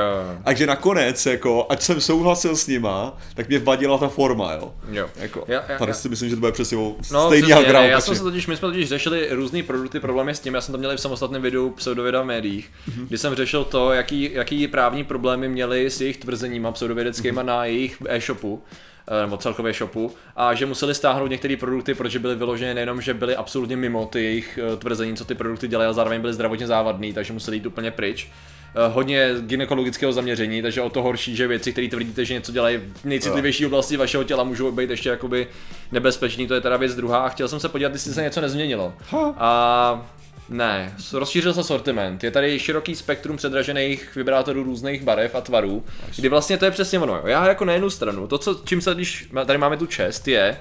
Takže 0.43 0.67
nakonec, 0.67 1.25
jako, 1.25 1.65
ať 1.69 1.81
jsem 1.81 2.01
souhlasil 2.01 2.55
s 2.55 2.67
nima, 2.67 3.17
tak 3.35 3.47
mě 3.47 3.59
vadila 3.59 3.97
ta 3.97 4.07
forma, 4.07 4.53
jo. 4.53 4.73
jo. 4.91 5.09
Jako, 5.15 5.43
já, 5.47 5.63
já, 5.69 5.77
tady 5.77 5.89
já. 5.89 5.95
si 5.95 6.09
myslím, 6.09 6.29
že 6.29 6.35
to 6.35 6.39
bude 6.39 6.51
přesně 6.51 6.77
no, 6.77 6.95
stejný 7.27 7.51
přesně, 7.51 7.73
ne, 7.73 7.87
já 7.87 8.01
jsem 8.01 8.15
se 8.15 8.23
totiž, 8.23 8.47
my 8.47 8.57
jsme 8.57 8.67
totiž 8.67 8.89
řešili 8.89 9.27
různý 9.31 9.63
produkty, 9.63 9.99
problémy 9.99 10.35
s 10.35 10.39
tím, 10.39 10.53
já 10.53 10.61
jsem 10.61 10.71
to 10.71 10.77
měl 10.77 10.91
i 10.91 10.97
v 10.97 11.01
samostatném 11.01 11.41
videu 11.41 11.69
pseudověda 11.69 12.21
v 12.21 12.25
médiích, 12.25 12.69
mm-hmm. 12.89 13.07
kdy 13.07 13.17
jsem 13.17 13.35
řešil 13.35 13.63
to, 13.63 13.91
jaký, 13.93 14.29
jaký 14.33 14.67
právní 14.67 15.03
problémy 15.03 15.49
měli 15.49 15.89
s 15.89 16.01
jejich 16.01 16.17
tvrzeníma 16.41 16.71
pseudovědeckýma 16.71 17.41
mm-hmm. 17.41 17.45
na 17.45 17.65
jejich 17.65 18.01
e-shopu 18.09 18.63
eh, 19.07 19.21
nebo 19.21 19.37
celkově 19.37 19.73
shopu 19.73 20.11
a 20.35 20.53
že 20.53 20.65
museli 20.65 20.95
stáhnout 20.95 21.27
některé 21.27 21.57
produkty, 21.57 21.93
protože 21.93 22.19
byly 22.19 22.35
vyložené 22.35 22.73
nejenom, 22.73 23.01
že 23.01 23.13
byly 23.13 23.35
absolutně 23.35 23.77
mimo 23.77 24.05
ty 24.05 24.23
jejich 24.23 24.59
eh, 24.73 24.77
tvrzení, 24.77 25.15
co 25.17 25.25
ty 25.25 25.35
produkty 25.35 25.67
dělají, 25.67 25.89
a 25.89 25.93
zároveň 25.93 26.21
byly 26.21 26.33
zdravotně 26.33 26.67
závadný, 26.67 27.13
takže 27.13 27.33
museli 27.33 27.57
jít 27.57 27.65
úplně 27.65 27.91
pryč. 27.91 28.27
Eh, 28.75 28.89
hodně 28.91 29.29
gynekologického 29.39 30.13
zaměření, 30.13 30.61
takže 30.61 30.81
o 30.81 30.89
to 30.89 31.01
horší, 31.01 31.35
že 31.35 31.47
věci, 31.47 31.71
které 31.71 31.87
tvrdíte, 31.87 32.25
že 32.25 32.33
něco 32.33 32.51
dělají 32.51 32.77
v 32.77 33.05
nejcitlivější 33.05 33.65
oblasti 33.65 33.97
vašeho 33.97 34.23
těla, 34.23 34.43
můžou 34.43 34.71
být 34.71 34.89
ještě 34.89 35.09
jakoby 35.09 35.47
nebezpečný, 35.91 36.47
to 36.47 36.53
je 36.53 36.61
teda 36.61 36.77
věc 36.77 36.95
druhá. 36.95 37.17
A 37.17 37.29
chtěl 37.29 37.47
jsem 37.47 37.59
se 37.59 37.69
podívat, 37.69 37.93
jestli 37.93 38.13
se 38.13 38.23
něco 38.23 38.41
nezměnilo. 38.41 38.93
A 39.37 40.11
ne, 40.51 40.95
rozšířil 41.13 41.53
se 41.53 41.63
sortiment. 41.63 42.23
Je 42.23 42.31
tady 42.31 42.59
široký 42.59 42.95
spektrum 42.95 43.37
předražených 43.37 44.15
vibrátorů 44.15 44.63
různých 44.63 45.03
barev 45.03 45.35
a 45.35 45.41
tvarů, 45.41 45.85
kdy 46.15 46.29
vlastně 46.29 46.57
to 46.57 46.65
je 46.65 46.71
přesně 46.71 46.99
ono. 46.99 47.21
Já 47.25 47.47
jako 47.47 47.65
na 47.65 47.73
jednu 47.73 47.89
stranu, 47.89 48.27
to, 48.27 48.37
co, 48.37 48.61
čím 48.65 48.81
se, 48.81 48.95
když 48.95 49.29
tady 49.45 49.57
máme 49.57 49.77
tu 49.77 49.85
čest, 49.85 50.27
je 50.27 50.57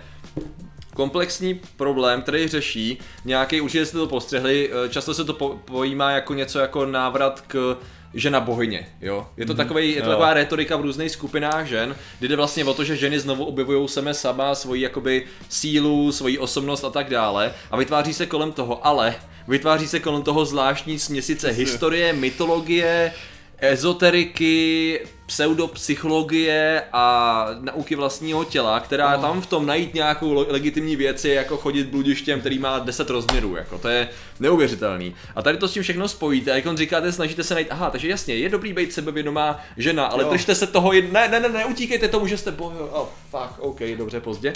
komplexní 0.95 1.61
problém, 1.77 2.23
který 2.23 2.49
řeší 2.49 2.99
nějaký, 3.25 3.61
určitě 3.61 3.87
jste 3.87 3.99
to 3.99 4.07
postřehli, 4.07 4.71
eh, 4.85 4.89
často 4.89 5.15
se 5.15 5.25
to 5.25 5.35
po, 5.35 5.61
pojímá 5.65 6.11
jako 6.11 6.35
něco 6.35 6.59
jako 6.59 6.87
návrat 6.87 7.45
k 7.47 7.77
žena 8.15 8.41
bohyně, 8.41 8.87
jo. 9.01 9.27
Je 9.37 9.47
to, 9.47 9.53
mm-hmm. 9.53 9.57
takový, 9.57 9.93
je 9.93 10.03
to 10.03 10.09
taková 10.09 10.35
retorika 10.35 10.77
v 10.77 10.81
různých 10.81 11.11
skupinách 11.11 11.67
žen, 11.67 11.97
kdy 12.19 12.29
jde 12.29 12.37
vlastně 12.37 12.65
o 12.65 12.75
to, 12.75 12.85
že 12.85 12.97
ženy 12.97 13.21
znovu 13.21 13.45
objevují 13.45 13.89
sebe 13.89 14.15
sama, 14.15 14.55
svoji 14.55 14.83
jakoby 14.83 15.25
sílu, 15.49 16.13
svoji 16.13 16.39
osobnost 16.39 16.85
a 16.85 16.91
tak 16.91 17.11
dále 17.11 17.55
a 17.71 17.77
vytváří 17.77 18.15
se 18.15 18.27
kolem 18.27 18.53
toho, 18.53 18.87
ale 18.87 19.15
vytváří 19.49 19.89
se 19.89 20.01
kolem 20.01 20.23
toho 20.23 20.45
zvláštní 20.45 20.99
směsice 20.99 21.49
historie, 21.51 22.13
mytologie, 22.13 23.13
ezoteriky, 23.59 25.01
pseudopsychologie 25.31 26.83
a 26.93 27.47
nauky 27.61 27.97
vlastního 27.97 28.45
těla, 28.45 28.81
která 28.81 29.17
oh. 29.17 29.23
tam 29.23 29.41
v 29.41 29.47
tom 29.47 29.67
najít 29.67 29.95
nějakou 29.95 30.47
legitimní 30.49 30.97
věc 30.97 31.25
je 31.25 31.35
jako 31.35 31.57
chodit 31.57 31.87
bludištěm, 31.87 32.41
který 32.41 32.59
má 32.59 32.79
10 32.79 33.11
rozměrů, 33.11 33.57
jako 33.57 33.79
to 33.79 33.89
je 33.89 34.09
neuvěřitelný. 34.41 35.15
A 35.37 35.43
tady 35.43 35.59
to 35.59 35.69
s 35.69 35.73
tím 35.73 35.83
všechno 35.83 36.09
spojíte, 36.09 36.53
a 36.53 36.57
jak 36.57 36.67
on 36.67 36.77
říkáte, 36.77 37.13
snažíte 37.13 37.45
se 37.45 37.55
najít, 37.55 37.69
aha, 37.71 37.91
takže 37.91 38.09
jasně, 38.09 38.35
je 38.35 38.49
dobrý 38.49 38.73
být 38.73 38.93
sebevědomá 38.93 39.61
žena, 39.77 40.07
ale 40.07 40.25
jo. 40.25 40.31
držte 40.31 40.55
se 40.55 40.67
toho, 40.67 40.93
jed... 40.93 41.13
ne, 41.13 41.29
ne, 41.29 41.41
ne, 41.41 41.49
ne, 41.49 41.65
utíkejte 41.65 42.09
tomu, 42.09 42.27
že 42.27 42.39
jste 42.39 42.51
boh, 42.51 42.73
oh, 42.93 43.09
fuck, 43.31 43.59
OK, 43.59 43.81
dobře, 43.97 44.21
pozdě. 44.21 44.53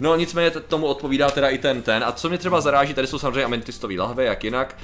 No 0.00 0.16
nicméně 0.16 0.50
tomu 0.50 0.86
odpovídá 0.86 1.30
teda 1.30 1.48
i 1.48 1.58
ten 1.58 1.82
ten. 1.82 2.04
A 2.04 2.12
co 2.12 2.28
mě 2.28 2.38
třeba 2.38 2.60
zaráží, 2.60 2.94
tady 2.94 3.06
jsou 3.06 3.18
samozřejmě 3.18 3.44
ametystový 3.44 3.98
lahve, 3.98 4.24
jak 4.24 4.44
jinak. 4.44 4.76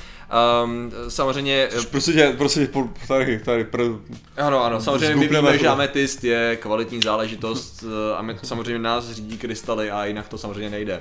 Um, 0.64 0.92
samozřejmě... 1.08 1.68
Prostě 1.90 2.12
tě, 2.12 2.34
prostě 2.38 2.68
tady, 3.08 3.38
tady, 3.38 3.64
pr... 3.64 3.82
Ano, 4.36 4.64
ano, 4.64 4.80
samozřejmě 4.80 5.28
víme, 5.40 5.58
že 5.58 5.68
ametist 5.68 6.24
je 6.24 6.56
kvalitní 6.56 7.00
záležitost, 7.00 7.84
a 8.16 8.24
samozřejmě 8.42 8.78
nás 8.78 9.10
řídí 9.10 9.38
krystaly 9.38 9.90
a 9.90 10.04
jinak 10.04 10.28
to 10.28 10.38
samozřejmě 10.38 10.70
nejde. 10.70 11.00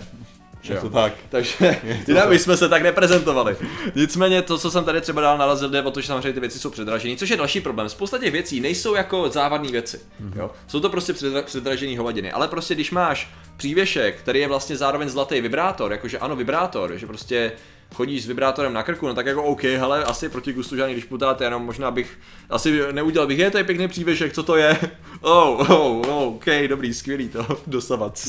Že 0.64 0.74
je 0.74 0.80
to 0.80 0.90
tak. 0.90 1.14
Takže 1.30 1.82
jinak 2.08 2.30
my 2.30 2.40
jsme 2.40 2.58
se 2.58 2.70
tak 2.70 2.82
neprezentovali. 2.84 3.56
Nicméně 3.96 4.42
to, 4.42 4.58
co 4.58 4.72
jsem 4.72 4.84
tady 4.84 5.02
třeba 5.02 5.22
dál 5.22 5.38
narazil, 5.38 5.70
jde 5.70 5.82
o 5.82 5.92
to, 5.92 6.02
že 6.02 6.08
samozřejmě 6.08 6.34
ty 6.34 6.40
věci 6.40 6.60
jsou 6.60 6.70
předražené, 6.70 7.16
což 7.16 7.30
je 7.30 7.38
další 7.38 7.62
problém. 7.62 7.90
Spousta 7.90 8.18
těch 8.18 8.32
věcí 8.32 8.60
nejsou 8.60 8.96
jako 8.96 9.30
závadné 9.30 9.72
věci. 9.72 9.98
Mm-hmm. 9.98 10.40
Jo? 10.40 10.52
Jsou 10.68 10.80
to 10.80 10.90
prostě 10.90 11.14
předra- 11.14 11.44
předražené 11.44 11.98
hovadiny. 11.98 12.32
Ale 12.32 12.48
prostě 12.48 12.76
když 12.76 12.92
máš 12.92 13.32
přívěšek, 13.58 14.20
který 14.20 14.40
je 14.40 14.48
vlastně 14.48 14.78
zároveň 14.78 15.10
zlatý 15.10 15.42
vibrátor, 15.42 15.92
jakože 15.92 16.20
ano, 16.20 16.36
vibrátor, 16.36 16.94
že 16.96 17.08
prostě 17.08 17.52
chodíš 17.94 18.24
s 18.24 18.28
vibrátorem 18.28 18.74
na 18.74 18.84
krku, 18.84 19.08
no 19.08 19.14
tak 19.14 19.26
jako 19.26 19.44
OK, 19.44 19.66
ale 19.82 20.04
asi 20.04 20.30
proti 20.30 20.54
gustu 20.54 20.76
žádný, 20.76 20.94
když 20.94 21.06
putáte, 21.06 21.44
jenom 21.44 21.66
možná 21.66 21.92
bych 21.92 22.20
asi 22.50 22.82
neudělal 22.92 23.28
bych, 23.28 23.40
je 23.40 23.52
to 23.52 23.58
je 23.58 23.64
pěkný 23.64 23.88
přívěšek, 23.88 24.34
co 24.34 24.44
to 24.44 24.56
je? 24.56 24.78
Oh, 25.26 25.70
oh, 25.72 26.08
oh 26.08 26.36
OK, 26.36 26.46
dobrý, 26.68 26.94
skvělý 26.94 27.30
to, 27.30 27.46
dosavat. 27.68 28.20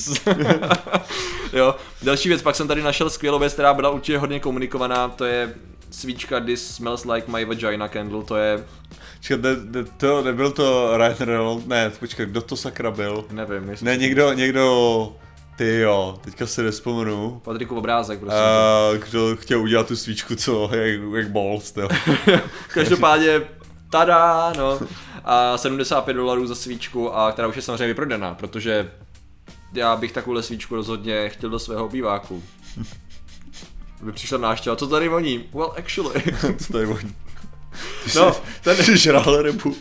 jo, 1.53 1.75
další 2.03 2.29
věc, 2.29 2.43
pak 2.43 2.55
jsem 2.55 2.69
tady 2.69 2.83
našel 2.83 3.11
skvělou 3.11 3.39
věc, 3.39 3.53
která 3.53 3.75
byla 3.75 3.91
určitě 3.91 4.19
hodně 4.19 4.41
komunikovaná, 4.41 5.09
to 5.09 5.25
je 5.25 5.55
svíčka 5.91 6.41
This 6.41 6.75
Smells 6.75 7.05
Like 7.05 7.33
My 7.33 7.45
Vagina 7.45 7.89
Candle, 7.89 8.23
to 8.23 8.37
je 8.37 8.65
Čekaj, 9.21 9.43
ne, 9.43 9.81
ne, 9.81 9.89
to 9.97 10.23
nebyl 10.23 10.51
to 10.51 10.97
Ryan 10.97 11.17
Reynolds, 11.21 11.67
ne, 11.67 11.91
počkej, 11.91 12.27
kdo 12.27 12.41
to 12.43 12.57
sakra 12.57 12.91
byl? 12.91 13.25
Nevím, 13.31 13.77
Ne, 13.83 13.97
někdo, 13.97 14.33
někdo, 14.33 15.17
ty 15.57 15.79
jo, 15.81 16.19
teďka 16.21 16.47
se 16.47 16.63
nespomenu. 16.63 17.41
Patriku 17.45 17.77
obrázek, 17.77 18.21
prostě. 18.21 18.41
Uh, 18.93 18.99
kdo 18.99 19.37
chtěl 19.37 19.61
udělat 19.61 19.87
tu 19.87 19.97
svíčku, 19.97 20.37
co, 20.37 20.71
jak, 20.73 21.01
jak 21.17 21.31
balls, 21.31 21.77
jo. 21.77 21.89
Každopádně, 22.69 23.43
tada, 23.91 24.53
no. 24.57 24.81
A 25.25 25.59
75 25.59 26.15
dolarů 26.15 26.47
za 26.47 26.55
svíčku, 26.55 27.17
a 27.17 27.33
která 27.33 27.49
už 27.49 27.57
je 27.57 27.63
samozřejmě 27.63 27.87
vyprodaná, 27.87 28.35
protože 28.35 28.91
já 29.73 29.97
bych 29.97 30.13
takovou 30.13 30.43
svíčku 30.43 30.75
rozhodně 30.75 31.29
chtěl 31.29 31.51
do 31.51 31.59
svého 31.59 31.85
obýváku. 31.85 32.43
By 34.03 34.13
přišla 34.13 34.39
náštěva, 34.39 34.77
co 34.77 34.87
tady 34.87 35.09
voní? 35.09 35.45
Well, 35.53 35.75
actually. 35.79 36.23
co 36.59 36.73
tady 36.73 36.87
voní? 36.87 37.15
Ty 38.05 38.19
no, 38.19 38.33
ten 38.63 38.77
jsi 38.77 38.99
žral 38.99 39.43
rybu. 39.43 39.77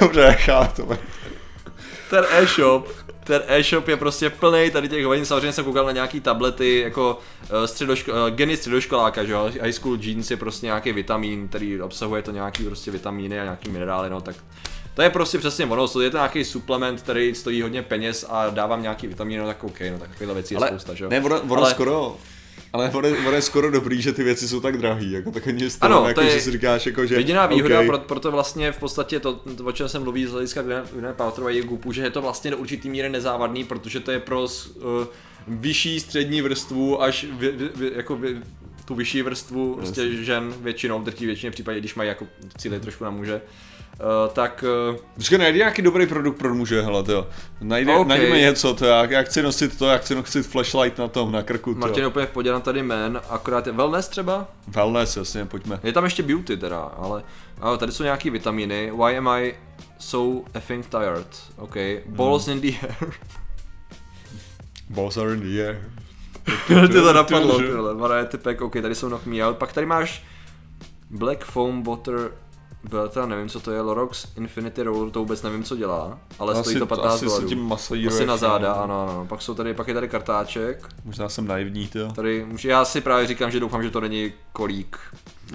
Dobře, 0.00 0.36
chápu. 0.40 0.88
Ten 2.12 2.24
e-shop, 2.30 2.88
ten 3.24 3.42
e-shop 3.46 3.88
je 3.88 3.96
prostě 3.96 4.30
plný 4.30 4.70
tady 4.70 4.88
těch 4.88 5.04
hodin, 5.04 5.24
samozřejmě 5.24 5.52
jsem 5.52 5.64
koukal 5.64 5.86
na 5.86 5.92
nějaký 5.92 6.20
tablety, 6.20 6.80
jako 6.80 7.18
uh, 7.42 7.64
středoško, 7.64 8.12
uh, 8.12 8.30
geny 8.30 8.56
středoškoláka, 8.56 9.24
že 9.24 9.32
jo, 9.32 9.50
high 9.60 9.72
school 9.72 9.98
jeans 10.00 10.30
je 10.30 10.36
prostě 10.36 10.66
nějaký 10.66 10.92
vitamin, 10.92 11.48
který 11.48 11.82
obsahuje 11.82 12.22
to 12.22 12.30
nějaký 12.30 12.64
prostě 12.64 12.90
vitamíny 12.90 13.40
a 13.40 13.42
nějaký 13.42 13.70
minerály, 13.70 14.10
no 14.10 14.20
tak 14.20 14.36
to 14.94 15.02
je 15.02 15.10
prostě 15.10 15.38
přesně 15.38 15.66
ono, 15.66 15.86
je 16.02 16.10
to 16.10 16.16
nějaký 16.16 16.44
suplement, 16.44 17.02
který 17.02 17.34
stojí 17.34 17.62
hodně 17.62 17.82
peněz 17.82 18.26
a 18.28 18.50
dávám 18.50 18.82
nějaký 18.82 19.06
vitamíny, 19.06 19.40
no 19.40 19.46
tak 19.46 19.64
OK, 19.64 19.80
no 19.92 19.98
tak 19.98 20.08
takovýhle 20.08 20.34
věcí 20.34 20.54
je 20.54 20.58
Ale 20.58 20.68
spousta, 20.68 20.94
že 20.94 21.04
jo. 21.04 21.10
Ne, 21.10 21.20
ono, 21.20 21.40
ono 21.40 21.62
Ale... 21.62 21.70
skoro, 21.70 22.16
ale 22.72 22.90
ono 22.90 23.08
je, 23.08 23.18
ono 23.18 23.32
je 23.32 23.42
skoro 23.42 23.70
dobrý, 23.70 24.02
že 24.02 24.12
ty 24.12 24.22
věci 24.22 24.48
jsou 24.48 24.60
tak 24.60 24.78
drahý, 24.78 25.12
jako 25.12 25.30
tak 25.30 25.48
ani 25.48 25.68
ano, 25.80 26.08
jako, 26.08 26.20
to 26.20 26.26
je 26.26 26.32
že 26.32 26.40
si 26.40 26.50
říkáš, 26.50 26.86
jako, 26.86 27.06
že... 27.06 27.14
Jediná 27.14 27.46
výhoda, 27.46 27.76
okay. 27.76 27.86
proto, 27.86 28.04
proto 28.04 28.30
vlastně 28.30 28.72
v 28.72 28.78
podstatě 28.78 29.20
to, 29.20 29.32
to 29.32 29.64
o 29.64 29.72
čem 29.72 29.88
jsem 29.88 30.02
mluví 30.02 30.26
z 30.26 30.30
hlediska 30.30 30.62
Gwyneth 30.62 31.16
Paltrow 31.16 31.48
a 31.48 31.62
Gupu, 31.62 31.92
že 31.92 32.02
je 32.02 32.10
to 32.10 32.22
vlastně 32.22 32.50
do 32.50 32.56
určitý 32.56 32.90
míry 32.90 33.08
nezávadný, 33.08 33.64
protože 33.64 34.00
to 34.00 34.10
je 34.10 34.20
pro 34.20 34.42
uh, 34.42 34.48
vyšší 35.48 36.00
střední 36.00 36.42
vrstvu 36.42 37.02
až 37.02 37.26
vy, 37.38 37.50
vy, 37.50 37.68
vy, 37.74 37.92
jako 37.96 38.16
vy, 38.16 38.40
tu 38.84 38.94
vyšší 38.94 39.22
vrstvu 39.22 39.74
prostě 39.74 40.10
žen 40.10 40.54
většinou, 40.60 41.02
drtí 41.02 41.26
většině 41.26 41.50
případě, 41.50 41.80
když 41.80 41.94
mají 41.94 42.08
jako 42.08 42.26
cíle 42.58 42.80
trošku 42.80 43.04
na 43.04 43.10
muže, 43.10 43.34
Uh, 43.34 43.71
tak... 44.32 44.64
Uh... 44.90 44.96
Počkej, 45.14 45.38
najdi 45.38 45.58
nějaký 45.58 45.82
dobrý 45.82 46.06
produkt 46.06 46.38
pro 46.38 46.54
muže, 46.54 46.82
hele, 46.82 47.04
jo. 47.08 47.26
Najde, 47.60 47.94
okay. 47.94 48.08
Najdeme 48.08 48.38
něco, 48.38 48.74
to 48.74 48.84
já, 48.84 49.04
já 49.04 49.22
chci 49.22 49.42
nosit 49.42 49.78
to, 49.78 49.86
já 49.86 49.98
chci 49.98 50.14
nosit 50.14 50.46
flashlight 50.46 50.98
na 50.98 51.08
tom, 51.08 51.32
na 51.32 51.42
krku, 51.42 51.74
Martin 51.74 52.06
úplně 52.06 52.26
v 52.26 52.30
podě 52.30 52.52
tady 52.62 52.82
men, 52.82 53.20
akorát 53.30 53.66
je 53.66 53.72
wellness 53.72 54.08
třeba? 54.08 54.48
Wellness, 54.68 55.16
jasně, 55.16 55.44
pojďme. 55.44 55.80
Je 55.82 55.92
tam 55.92 56.04
ještě 56.04 56.22
beauty 56.22 56.56
teda, 56.56 56.80
ale, 56.80 57.22
ale 57.60 57.78
tady 57.78 57.92
jsou 57.92 58.02
nějaký 58.02 58.30
vitamíny, 58.30 58.92
why 58.96 59.18
am 59.18 59.28
I 59.28 59.54
so 59.98 60.44
effing 60.54 60.86
tired, 60.86 61.26
ok, 61.56 61.76
balls 62.06 62.46
hmm. 62.46 62.56
in 62.56 62.60
the 62.60 62.86
air. 62.86 63.12
balls 64.90 65.16
are 65.16 65.34
in 65.34 65.40
the 65.40 65.62
air. 65.62 65.82
Ty 66.88 66.92
to 66.92 67.12
napadlo, 67.12 67.58
tyhle, 67.58 67.94
variety 67.94 68.38
pack, 68.38 68.60
ok, 68.60 68.72
tady 68.82 68.94
jsou 68.94 69.08
knock 69.08 69.26
me 69.26 69.46
out, 69.46 69.56
pak 69.56 69.72
tady 69.72 69.86
máš 69.86 70.24
Black 71.10 71.44
Foam 71.44 71.82
Water 71.82 72.30
byl 72.90 73.08
teda 73.08 73.26
nevím, 73.26 73.48
co 73.48 73.60
to 73.60 73.70
je, 73.70 73.80
Lorox 73.80 74.26
Infinity 74.36 74.82
Roller, 74.82 75.10
to 75.10 75.18
vůbec 75.18 75.42
nevím, 75.42 75.64
co 75.64 75.76
dělá, 75.76 76.18
ale 76.38 76.52
asi, 76.52 76.60
stojí 76.62 76.78
to 76.78 76.86
15 76.86 77.14
asi 77.14 77.24
dolarů. 77.24 77.48
tím 77.48 77.72
asi 77.72 78.26
na 78.26 78.36
záda, 78.36 78.72
ano, 78.72 79.02
ano. 79.02 79.26
Pak, 79.28 79.42
jsou 79.42 79.54
tady, 79.54 79.74
pak 79.74 79.88
je 79.88 79.94
tady 79.94 80.08
kartáček. 80.08 80.88
Možná 81.04 81.28
jsem 81.28 81.46
naivní, 81.46 81.90
jo. 81.94 82.12
Tady, 82.12 82.46
já 82.64 82.84
si 82.84 83.00
právě 83.00 83.26
říkám, 83.26 83.50
že 83.50 83.60
doufám, 83.60 83.82
že 83.82 83.90
to 83.90 84.00
není 84.00 84.32
kolík. 84.52 84.98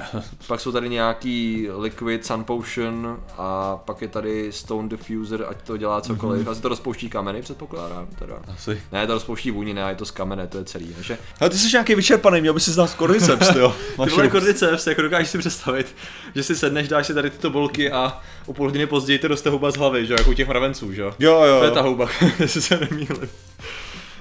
pak 0.47 0.59
jsou 0.59 0.71
tady 0.71 0.89
nějaký 0.89 1.67
Liquid 1.77 2.25
Sun 2.25 2.43
Potion 2.43 3.19
a 3.37 3.77
pak 3.77 4.01
je 4.01 4.07
tady 4.07 4.51
Stone 4.51 4.89
Diffuser, 4.89 5.45
ať 5.49 5.57
to 5.61 5.77
dělá 5.77 6.01
cokoliv. 6.01 6.45
Mm-hmm. 6.45 6.51
Asi 6.51 6.61
to 6.61 6.69
rozpouští 6.69 7.09
kameny, 7.09 7.41
předpokládám. 7.41 8.07
Teda. 8.19 8.35
Asi. 8.47 8.81
Ne, 8.91 9.07
to 9.07 9.13
rozpouští 9.13 9.51
vůni, 9.51 9.73
ne, 9.73 9.89
je 9.89 9.95
to 9.95 10.05
z 10.05 10.11
kamene, 10.11 10.47
to 10.47 10.57
je 10.57 10.65
celý. 10.65 10.93
Takže... 10.93 11.17
Ale 11.39 11.49
ty 11.49 11.57
jsi 11.57 11.69
nějaký 11.71 11.95
vyčerpaný, 11.95 12.41
měl 12.41 12.53
by 12.53 12.59
si 12.59 12.71
znát 12.71 12.93
kordyceps, 12.93 13.55
jo. 13.55 13.75
ty 14.03 14.09
vole 14.09 14.27
kordyceps, 14.27 14.87
jako 14.87 15.01
dokážeš 15.01 15.29
si 15.29 15.37
představit, 15.37 15.95
že 16.35 16.43
si 16.43 16.55
sedneš, 16.55 16.87
dáš 16.87 17.07
si 17.07 17.13
tady 17.13 17.29
tyto 17.29 17.49
bolky 17.49 17.91
a 17.91 18.21
o 18.45 18.53
půl 18.53 18.67
hodiny 18.67 18.87
později 18.87 19.19
to 19.19 19.27
roste 19.27 19.49
houba 19.49 19.71
z 19.71 19.77
hlavy, 19.77 20.05
že 20.05 20.13
jako 20.13 20.29
u 20.29 20.33
těch 20.33 20.47
mravenců, 20.47 20.93
že 20.93 21.01
jo. 21.01 21.13
Jo, 21.19 21.43
jo. 21.43 21.59
To 21.59 21.65
je 21.65 21.71
ta 21.71 21.81
houba, 21.81 22.09
jestli 22.39 22.61
se 22.61 22.79
nemýlím. 22.79 23.29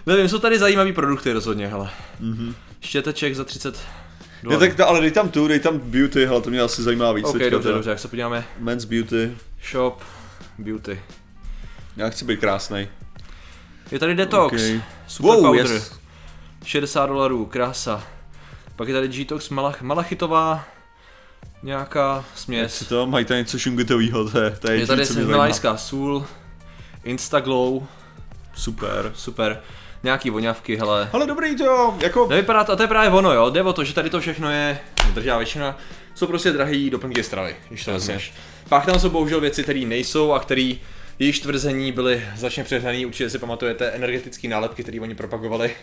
Nevím, 0.07 0.29
jsou 0.29 0.39
tady 0.39 0.59
zajímavý 0.59 0.93
produkty 0.93 1.33
rozhodně, 1.33 1.67
hele. 1.67 1.91
Mm-hmm. 2.23 2.55
Štěteček 2.81 3.35
za 3.35 3.45
30 3.45 3.79
ne, 4.43 4.57
tak, 4.59 4.81
ale 4.81 5.01
dej 5.01 5.11
tam 5.11 5.29
tu, 5.29 5.49
dej 5.49 5.61
tam 5.61 5.79
beauty, 5.79 6.27
hele, 6.27 6.43
to 6.43 6.51
mě 6.51 6.61
asi 6.61 6.83
zajímá 6.83 7.13
víc. 7.13 7.27
Ok, 7.27 7.39
dobře, 7.51 7.73
dobře, 7.73 7.91
jak 7.91 7.99
se 7.99 8.09
podíváme. 8.09 8.45
Men's 8.59 8.85
beauty. 8.85 9.37
Shop, 9.71 10.03
beauty. 10.59 11.01
Já 11.97 12.11
chci 12.11 12.25
být 12.25 12.41
krásný. 12.41 12.89
Je 13.91 13.99
tady 13.99 14.15
detox, 14.15 14.53
okay. 14.53 14.83
super 15.07 15.31
wow, 15.31 15.45
powder. 15.45 15.67
Yes. 15.67 15.93
60 16.65 17.07
dolarů, 17.07 17.47
krása. 17.47 18.05
Pak 18.77 18.89
je 18.89 18.95
tady 18.95 19.09
G-Tox 19.09 19.51
malach, 19.51 19.83
malachitová 19.83 20.65
nějaká 21.63 22.25
směs. 22.35 22.81
Jak 22.81 22.89
to? 22.89 23.07
Mají 23.07 23.25
tady 23.25 23.41
něco 23.41 23.59
šungitovýho, 23.59 24.31
to 24.31 24.41
je, 24.41 24.51
to 24.51 24.71
je, 24.71 24.79
je 24.79 24.87
tady 24.87 25.05
Himalajská 25.05 25.77
sůl, 25.77 26.27
Instaglow. 27.05 27.83
Super. 28.55 29.13
Super 29.15 29.63
nějaký 30.07 30.31
voňavky, 30.31 30.77
hele. 30.77 31.09
Ale 31.13 31.27
dobrý 31.27 31.57
to, 31.57 31.97
jako... 32.03 32.27
Nevypadá 32.27 32.65
to, 32.65 32.73
a 32.73 32.77
to 32.77 32.83
je 32.83 32.89
právě 32.89 33.11
ono, 33.11 33.33
jo, 33.33 33.51
jde 33.51 33.63
o 33.63 33.73
to, 33.73 33.85
že 33.85 33.95
tady 33.95 34.11
to 34.11 34.21
všechno 34.21 34.51
je, 34.51 34.79
držá 35.15 35.37
většina, 35.37 35.79
jsou 36.15 36.27
prostě 36.27 36.53
drahý 36.53 36.91
doplňky 36.91 37.23
stravy, 37.23 37.57
když 37.69 37.85
to 37.85 37.93
vezmeš. 37.93 38.33
Pak 38.69 38.87
tam 38.87 39.01
jsou 39.01 39.11
bohužel 39.11 39.41
věci, 39.41 39.63
které 39.63 39.81
nejsou 39.81 40.33
a 40.33 40.41
které 40.41 40.73
jejíž 41.19 41.41
tvrzení 41.41 41.93
byly 41.93 42.25
značně 42.37 42.65
přehnaný, 42.65 43.07
určitě 43.07 43.31
si 43.31 43.39
pamatujete 43.39 43.91
energetické 43.91 44.49
nálepky, 44.49 44.83
které 44.83 45.01
oni 45.01 45.15
propagovali. 45.15 45.75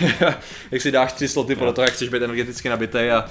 jak 0.70 0.82
si 0.82 0.90
dáš 0.90 1.12
tři 1.12 1.28
sloty 1.28 1.56
podle 1.56 1.72
toho, 1.72 1.84
jak 1.84 1.94
chceš 1.94 2.08
být 2.08 2.22
energeticky 2.22 2.68
nabitý 2.68 2.98
a, 2.98 3.24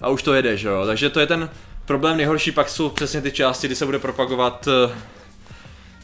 a 0.00 0.08
už 0.08 0.22
to 0.22 0.34
jede, 0.34 0.56
že 0.56 0.68
jo. 0.68 0.86
Takže 0.86 1.10
to 1.10 1.20
je 1.20 1.26
ten 1.26 1.50
problém 1.84 2.16
nejhorší, 2.16 2.52
pak 2.52 2.68
jsou 2.68 2.88
přesně 2.88 3.20
ty 3.20 3.32
části, 3.32 3.66
kdy 3.66 3.76
se 3.76 3.86
bude 3.86 3.98
propagovat 3.98 4.66
uh, 4.66 4.92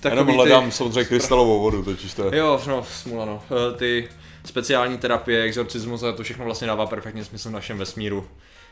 Takový 0.01 0.21
Jenom 0.21 0.35
hledám 0.35 0.65
ty... 0.65 0.73
samozřejmě 0.73 1.05
krystalovou 1.05 1.61
vodu, 1.61 1.83
totiž 1.83 2.15
to 2.15 2.25
je. 2.25 2.39
Jo, 2.39 2.61
no, 2.67 2.85
smůla 2.85 3.25
no. 3.25 3.43
Eh, 3.51 3.77
ty 3.77 4.09
speciální 4.45 4.99
terapie, 4.99 5.43
exorcismus 5.43 6.03
a 6.03 6.13
to 6.13 6.23
všechno 6.23 6.45
vlastně 6.45 6.67
dává 6.67 6.87
perfektně 6.87 7.25
smysl 7.25 7.49
v 7.49 7.53
našem 7.53 7.79
vesmíru, 7.79 8.29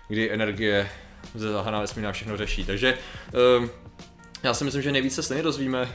kdy 0.09 0.33
energie 0.33 0.91
ze 1.35 1.53
zahana 1.53 1.81
vesmíru 1.81 2.13
všechno 2.13 2.37
řeší. 2.37 2.65
Takže 2.65 2.99
um, 3.59 3.71
já 4.43 4.55
si 4.55 4.65
myslím, 4.65 4.83
že 4.83 4.93
nejvíce 4.93 5.17
se 5.17 5.23
stejně 5.23 5.43
dozvíme 5.43 5.89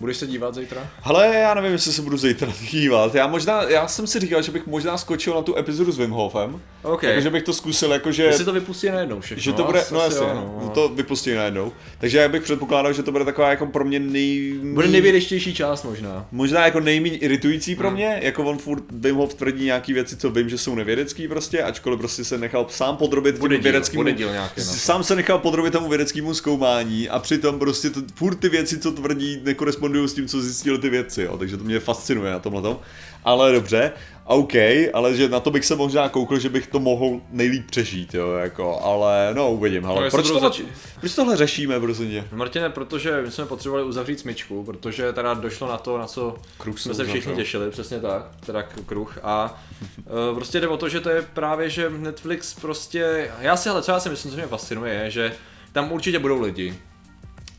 Budeš 0.00 0.16
se 0.16 0.26
dívat 0.26 0.54
zítra? 0.54 0.90
Hele, 1.02 1.34
já 1.34 1.54
nevím, 1.54 1.72
jestli 1.72 1.92
se 1.92 2.02
budu 2.02 2.16
zítra 2.16 2.48
dívat. 2.70 3.14
Já 3.14 3.26
možná, 3.26 3.62
já 3.62 3.88
jsem 3.88 4.06
si 4.06 4.20
říkal, 4.20 4.42
že 4.42 4.52
bych 4.52 4.66
možná 4.66 4.98
skočil 4.98 5.34
na 5.34 5.42
tu 5.42 5.56
epizodu 5.58 5.92
s 5.92 5.98
Wim 5.98 6.10
Hofem. 6.10 6.60
OK. 6.82 7.00
Takže 7.00 7.30
bych 7.30 7.42
to 7.42 7.52
zkusil, 7.52 7.92
jakože... 7.92 8.22
Jestli 8.22 8.44
to 8.44 8.52
vypustí 8.52 8.90
najednou 8.90 9.20
všechno. 9.20 9.42
Že 9.42 9.52
to 9.52 9.64
bude, 9.64 9.84
no 9.92 10.00
asi 10.02 10.14
jasně, 10.14 10.34
no, 10.34 10.58
no. 10.62 10.68
to 10.68 10.88
vypustí 10.88 11.34
najednou. 11.34 11.72
Takže 11.98 12.18
já 12.18 12.28
bych 12.28 12.42
předpokládal, 12.42 12.92
že 12.92 13.02
to 13.02 13.12
bude 13.12 13.24
taková 13.24 13.50
jako 13.50 13.66
pro 13.66 13.84
mě 13.84 14.00
nej... 14.00 14.58
Bude 14.62 14.88
nejvědečtější 14.88 15.54
část 15.54 15.82
možná. 15.84 16.26
Možná 16.32 16.64
jako 16.64 16.80
nejméně 16.80 17.16
iritující 17.16 17.72
Hmm. 17.72 17.78
pro 17.78 17.90
mě, 17.90 18.18
jako 18.22 18.44
on 18.44 18.58
furt 18.58 18.84
Wim 18.90 19.16
Hof 19.16 19.34
tvrdí 19.34 19.64
nějaký 19.64 19.92
věci, 19.92 20.16
co 20.16 20.30
vím, 20.30 20.48
že 20.48 20.58
jsou 20.58 20.74
nevědecký 20.74 21.28
prostě, 21.28 21.62
ačkoliv 21.62 21.98
prostě 21.98 22.24
se 22.24 22.38
nechal 22.38 22.66
sám 22.70 22.96
podrobit 22.96 23.38
Bude 23.38 23.56
díl, 23.56 23.62
vědeckému, 23.62 24.02
bude 24.02 24.12
díl 24.12 24.30
nějaký 24.32 24.60
na 24.60 24.66
to. 24.66 24.72
sám 24.72 25.04
se 25.04 25.16
nechal 25.16 25.38
podrobit 25.38 25.72
tomu 25.72 25.88
vědeckému 25.88 26.34
zkoumání 26.34 27.08
a 27.08 27.18
přitom 27.18 27.58
prostě 27.58 27.83
to, 27.90 28.00
furt 28.14 28.34
ty 28.34 28.48
věci, 28.48 28.78
co 28.78 28.92
tvrdí, 28.92 29.40
nekorespondují 29.44 30.08
s 30.08 30.14
tím, 30.14 30.28
co 30.28 30.40
zjistili 30.40 30.78
ty 30.78 30.90
vědci, 30.90 31.22
jo, 31.22 31.38
takže 31.38 31.56
to 31.56 31.64
mě 31.64 31.80
fascinuje 31.80 32.32
na 32.32 32.38
tomhle 32.38 32.62
tom. 32.62 32.78
Ale 33.24 33.52
dobře, 33.52 33.92
OK, 34.24 34.52
ale 34.92 35.14
že 35.14 35.28
na 35.28 35.40
to 35.40 35.50
bych 35.50 35.64
se 35.64 35.76
možná 35.76 36.08
koukl, 36.08 36.38
že 36.38 36.48
bych 36.48 36.66
to 36.66 36.80
mohl 36.80 37.20
nejlíp 37.30 37.66
přežít, 37.70 38.14
jo, 38.14 38.32
jako, 38.32 38.80
ale 38.80 39.30
no 39.34 39.52
uvidím, 39.52 39.86
ale 39.86 40.04
No, 40.04 40.10
proč, 40.10 40.26
tohle, 40.26 40.48
zači- 40.50 40.64
proč 41.00 41.14
tohle 41.14 41.36
řešíme, 41.36 41.80
prosím 41.80 42.10
tě? 42.10 42.24
No, 42.32 42.38
Martine, 42.38 42.70
protože 42.70 43.22
my 43.22 43.30
jsme 43.30 43.46
potřebovali 43.46 43.84
uzavřít 43.84 44.20
smyčku, 44.20 44.64
protože 44.64 45.12
teda 45.12 45.34
došlo 45.34 45.68
na 45.68 45.76
to, 45.78 45.98
na 45.98 46.06
co 46.06 46.36
Kruh 46.58 46.80
jsme 46.80 46.94
se 46.94 47.04
všichni 47.04 47.34
těšili, 47.36 47.70
přesně 47.70 48.00
tak, 48.00 48.22
teda 48.46 48.62
kruh. 48.62 49.18
A 49.22 49.62
uh, 49.98 50.34
prostě 50.34 50.60
jde 50.60 50.68
o 50.68 50.76
to, 50.76 50.88
že 50.88 51.00
to 51.00 51.10
je 51.10 51.22
právě, 51.22 51.70
že 51.70 51.90
Netflix 51.90 52.54
prostě, 52.54 53.30
já 53.40 53.56
si 53.56 53.68
ale 53.68 53.82
co 53.82 53.92
já 53.92 54.00
si 54.00 54.08
myslím, 54.08 54.30
co 54.30 54.36
mě 54.36 54.46
fascinuje, 54.46 54.94
je, 54.94 55.10
že 55.10 55.32
tam 55.72 55.92
určitě 55.92 56.18
budou 56.18 56.40
lidi, 56.40 56.74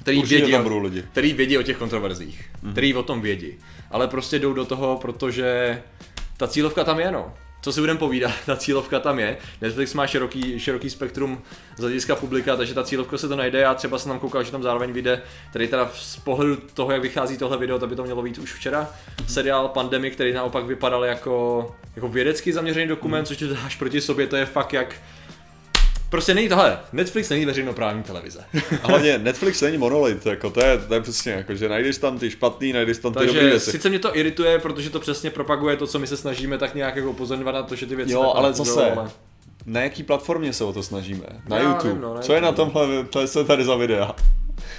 který 0.06 0.18
Určitě 0.18 0.38
vědí, 0.38 0.52
tam 0.52 0.62
o- 0.62 0.64
budou 0.64 0.80
lidi. 0.80 1.04
který 1.12 1.34
vědí 1.34 1.58
o 1.58 1.64
těch 1.64 1.78
kontroverzích, 1.78 2.42
mm-hmm. 2.42 2.72
který 2.72 2.94
o 2.94 3.04
tom 3.04 3.22
vědí, 3.22 3.54
ale 3.92 4.08
prostě 4.08 4.40
jdou 4.40 4.54
do 4.54 4.66
toho, 4.66 4.98
protože 5.02 5.82
ta 6.38 6.48
cílovka 6.48 6.84
tam 6.84 7.00
je, 7.00 7.12
no. 7.12 7.34
Co 7.62 7.74
si 7.74 7.80
budeme 7.80 8.00
povídat, 8.00 8.32
ta 8.46 8.56
cílovka 8.56 9.00
tam 9.00 9.20
je. 9.20 9.38
Netflix 9.62 9.94
má 9.94 10.08
široký, 10.08 10.60
široký 10.60 10.90
spektrum 10.90 11.42
z 11.78 11.82
hlediska 11.82 12.16
publika, 12.16 12.56
takže 12.56 12.74
ta 12.74 12.84
cílovka 12.84 13.18
se 13.18 13.28
to 13.28 13.36
najde. 13.36 13.60
Já 13.60 13.74
třeba 13.74 13.98
jsem 13.98 14.10
tam 14.10 14.20
koukal, 14.20 14.44
že 14.44 14.52
tam 14.52 14.64
zároveň 14.64 14.92
vyjde, 14.92 15.22
tady 15.54 15.68
teda 15.68 15.92
z 15.94 16.16
pohledu 16.16 16.58
toho, 16.74 16.92
jak 16.92 17.02
vychází 17.02 17.38
tohle 17.38 17.58
video, 17.58 17.80
to 17.80 17.88
by 17.88 17.96
to 17.96 18.04
mělo 18.04 18.22
být 18.22 18.38
už 18.38 18.54
včera, 18.54 18.90
seriál 19.28 19.68
Pandemic, 19.68 20.14
který 20.14 20.34
naopak 20.34 20.66
vypadal 20.66 21.06
jako, 21.06 21.76
jako 21.96 22.08
vědecky 22.08 22.54
zaměřený 22.54 22.88
dokument, 22.88 23.26
což 23.26 23.38
ty 23.38 23.48
dáš 23.48 23.76
proti 23.76 24.02
sobě, 24.02 24.28
to 24.28 24.36
je 24.36 24.46
fakt 24.46 24.74
jak... 24.74 24.96
Prostě 26.16 26.34
není 26.34 26.50
tohle, 26.50 26.80
Netflix 26.94 27.30
není 27.30 27.46
veřejnoprávní 27.46 28.04
televize. 28.04 28.40
A 28.84 28.88
Hlavně 28.88 29.18
Netflix 29.18 29.62
není 29.62 29.78
monolit, 29.78 30.26
jako 30.26 30.50
to 30.50 30.66
je, 30.66 30.78
to 30.78 30.94
je 30.94 31.02
přesně 31.02 31.32
jako, 31.32 31.56
že 31.56 31.70
najdeš 31.70 31.98
tam 31.98 32.20
ty 32.20 32.32
špatný, 32.32 32.74
najdeš 32.74 32.98
tam 32.98 33.14
ty 33.14 33.20
Takže 33.20 33.40
věci. 33.40 33.72
sice 33.72 33.90
mě 33.90 34.00
to 34.00 34.18
irituje, 34.18 34.60
protože 34.60 34.90
to 34.90 35.00
přesně 35.00 35.30
propaguje 35.30 35.78
to, 35.78 35.88
co 35.88 36.00
my 36.00 36.08
se 36.08 36.18
snažíme 36.18 36.58
tak 36.58 36.76
nějak 36.76 36.96
jako 36.96 37.10
upozorňovat 37.10 37.56
na 37.56 37.64
to, 37.64 37.76
že 37.76 37.86
ty 37.86 37.96
věci 37.96 38.12
Jo, 38.12 38.34
ale 38.36 38.50
nefungují, 38.50 38.76
zase, 38.76 38.92
ale- 38.92 39.10
na 39.66 39.82
jaký 39.82 40.04
platformě 40.04 40.54
se 40.54 40.64
o 40.64 40.74
to 40.74 40.84
snažíme? 40.84 41.26
Na 41.48 41.58
Já 41.58 41.64
YouTube. 41.64 41.88
nevím, 41.88 42.02
no, 42.02 42.14
na 42.14 42.22
Co 42.22 42.34
je 42.34 42.42
na 42.42 42.48
YouTube. 42.48 42.72
tomhle, 42.72 43.28
co 43.28 43.40
je 43.40 43.46
tady 43.46 43.64
za 43.66 43.76
videa? 43.76 44.16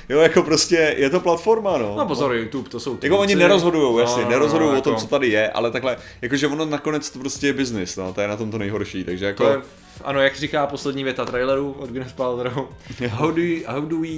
Jo, 0.08 0.20
jako 0.20 0.42
prostě, 0.42 0.94
je 0.98 1.10
to 1.10 1.20
platforma, 1.20 1.78
no. 1.78 1.94
No 1.98 2.06
pozor, 2.06 2.34
YouTube, 2.34 2.68
to 2.68 2.80
jsou 2.80 2.98
Jako 3.02 3.18
oni 3.18 3.34
nerozhodují, 3.34 4.00
jasně, 4.00 4.22
No, 4.24 4.30
nerozhodují 4.30 4.72
no, 4.72 4.78
o 4.78 4.80
tom, 4.82 4.92
jako- 4.92 5.00
co 5.02 5.08
tady 5.08 5.28
je, 5.28 5.50
ale 5.50 5.70
takhle, 5.70 5.96
jakože 6.22 6.46
ono 6.46 6.64
nakonec 6.64 7.10
to 7.10 7.18
prostě 7.18 7.46
je 7.46 7.52
business, 7.52 7.96
no, 7.96 8.12
to 8.12 8.20
je 8.20 8.28
na 8.28 8.36
tom 8.36 8.50
to 8.50 8.58
nejhorší, 8.58 9.04
takže 9.04 9.26
jako... 9.26 9.44
To 9.44 9.50
je, 9.50 9.60
ano, 10.04 10.20
jak 10.20 10.36
říká 10.36 10.66
poslední 10.66 11.04
věta 11.04 11.24
traileru 11.24 11.72
od 11.78 11.90
Gwyneth 11.90 12.12
Paltrow, 12.14 12.68
how 13.08 13.30
do, 13.30 13.42
you, 13.42 13.60
how 13.66 13.80
do 13.80 13.96
we 14.00 14.08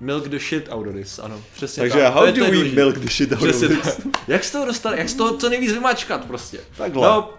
milk 0.00 0.28
the 0.28 0.38
shit 0.38 0.68
out 0.70 0.86
of 0.86 0.94
this, 0.94 1.18
ano, 1.18 1.40
přesně 1.54 1.80
takže 1.80 1.98
tak. 1.98 2.14
How 2.14 2.26
to 2.26 2.32
do 2.32 2.44
we 2.44 2.64
milk 2.64 2.98
the 2.98 3.08
shit 3.10 3.32
out 3.32 3.42
of 3.42 3.48
Přesně 3.48 3.68
this? 3.68 3.96
tak. 3.96 4.06
Jak 4.28 4.44
z 4.44 4.50
toho 4.50 4.66
dostat, 4.66 4.94
jak 4.98 5.08
z 5.08 5.14
toho 5.14 5.36
co 5.36 5.48
nejvíc 5.48 5.72
vymačkat 5.72 6.24
prostě. 6.24 6.58
Takhle. 6.76 7.02
No, 7.02 7.30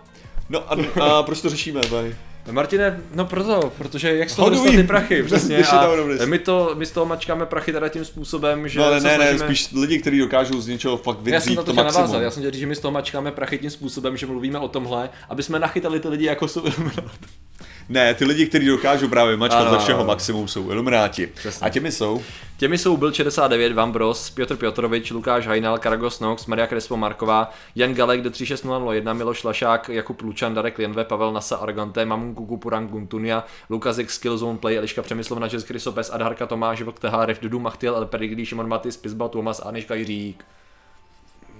No 0.50 0.72
a, 0.72 0.78
a 1.04 1.24
proč 1.24 1.42
to 1.42 1.50
řešíme 1.50 1.82
tady? 1.82 2.16
Martine, 2.52 3.02
no 3.16 3.26
proto, 3.26 3.72
protože 3.78 4.18
jak 4.18 4.30
z 4.30 4.36
toho 4.36 4.50
dostat 4.50 4.72
ty 4.72 4.84
prachy, 4.84 5.24
přesně, 5.24 5.64
a 6.22 6.26
my, 6.26 6.40
to, 6.40 6.72
my 6.78 6.86
z 6.86 6.92
toho 6.92 7.06
mačkáme 7.06 7.46
prachy 7.46 7.72
teda 7.72 7.90
tím 7.90 8.06
způsobem, 8.06 8.68
že 8.68 8.80
No 8.80 8.86
ale 8.86 9.00
ne, 9.00 9.10
ne, 9.10 9.16
snažíme... 9.16 9.46
spíš 9.46 9.72
lidi, 9.72 10.00
kteří 10.00 10.20
dokážou 10.20 10.62
z 10.62 10.68
něčeho 10.68 10.98
fakt 10.98 11.18
Já 11.26 11.40
jsem 11.40 11.50
vydřít 11.50 11.58
na 11.58 11.64
to 11.64 11.72
to 11.72 11.74
maximum. 11.74 12.02
navázat, 12.02 12.22
já 12.22 12.32
jsem 12.32 12.42
chtěl 12.42 12.52
říct, 12.52 12.60
že 12.60 12.68
my 12.68 12.76
z 12.76 12.80
toho 12.80 12.92
mačkáme 12.92 13.32
prachy 13.32 13.58
tím 13.58 13.70
způsobem, 13.70 14.18
že 14.18 14.26
mluvíme 14.26 14.60
o 14.60 14.68
tomhle, 14.68 15.10
aby 15.30 15.44
jsme 15.44 15.60
nachytali 15.60 16.00
ty 16.00 16.08
lidi 16.08 16.26
jako 16.26 16.48
jsou. 16.48 16.64
Ne, 17.90 18.14
ty 18.14 18.26
lidi, 18.26 18.46
kteří 18.46 18.68
dokážou 18.68 19.08
právě 19.08 19.38
mačkat 19.38 19.62
Ano, 19.62 19.72
za 19.72 19.78
všeho 19.78 20.06
maximum, 20.06 20.48
jsou 20.48 20.72
ilumináti. 20.72 21.28
Přesně. 21.28 21.68
A 21.68 21.70
těmi 21.70 21.92
jsou 21.92 22.24
Těmi 22.58 22.78
jsou 22.78 22.98
Byl 22.98 23.12
69, 23.12 23.74
Van 23.74 23.92
Bros, 23.92 24.30
Piotr 24.30 24.56
Piotrovič, 24.56 25.12
Lukáš 25.12 25.48
Hajnal, 25.48 25.78
Karagos 25.78 26.20
Nox, 26.20 26.46
Maria 26.46 26.68
Krespo 26.68 26.98
Marková, 26.98 27.52
Jan 27.76 27.94
Galek, 27.94 28.22
do 28.22 28.30
36001, 28.30 29.14
Miloš 29.14 29.44
Lašák, 29.44 29.90
Jakub 29.90 30.22
Lučan, 30.22 30.54
Darek 30.54 30.78
Lienve, 30.78 31.04
Pavel 31.04 31.34
Nasa 31.34 31.56
Argante, 31.56 32.06
Mamun 32.06 32.36
Kuku 32.36 32.58
Purang 32.58 32.90
Guntunia, 32.90 33.44
Lukazik 33.70 34.12
Skillzone 34.12 34.58
Play, 34.58 34.78
Eliška 34.78 35.02
Přemyslovna, 35.02 35.48
Jess 35.54 35.66
Krysopes, 35.66 36.10
Adharka 36.14 36.46
Tomáš, 36.46 36.82
Vlk 36.82 37.00
TH, 37.00 37.14
Ref 37.26 37.40
Dudu 37.40 37.60
Machtil, 37.60 37.96
El 37.96 38.06
Perigli, 38.06 38.46
Šimon 38.46 38.68
Matis, 38.68 38.98
Pizbal 38.98 39.30
Tomas, 39.30 39.62
Aniška 39.66 39.96
Jiřík. 39.96 40.44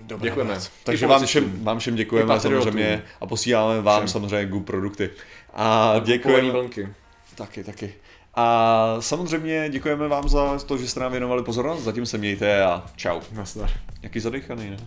Dobrá 0.08 0.24
děkujeme. 0.24 0.54
Vás. 0.54 0.72
Takže 0.84 1.08
vám 1.08 1.26
všem, 1.26 1.64
vám 1.64 1.80
všem 1.80 1.96
děkujeme 1.96 2.40
samozřejmě 2.40 3.04
a 3.22 3.26
posíláme 3.26 3.82
vám 3.82 4.00
všem. 4.00 4.08
samozřejmě 4.08 4.46
GU 4.46 4.60
produkty. 4.60 5.10
A 5.54 5.96
děkujeme. 6.04 6.52
Vlnky. 6.52 6.90
Taky, 7.36 7.64
taky. 7.64 7.94
A 8.36 8.98
samozřejmě 9.00 9.70
děkujeme 9.70 10.08
vám 10.08 10.30
za 10.30 10.60
to, 10.60 10.78
že 10.78 10.88
jste 10.88 11.00
nám 11.00 11.12
věnovali 11.12 11.44
pozornost. 11.44 11.84
Zatím 11.84 12.06
se 12.06 12.18
mějte 12.18 12.64
a 12.64 12.86
čau. 12.96 13.22
Nasdar. 13.32 13.70
Jaký 14.02 14.20
zadechaný, 14.20 14.70
ne? 14.70 14.78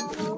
you 0.00 0.33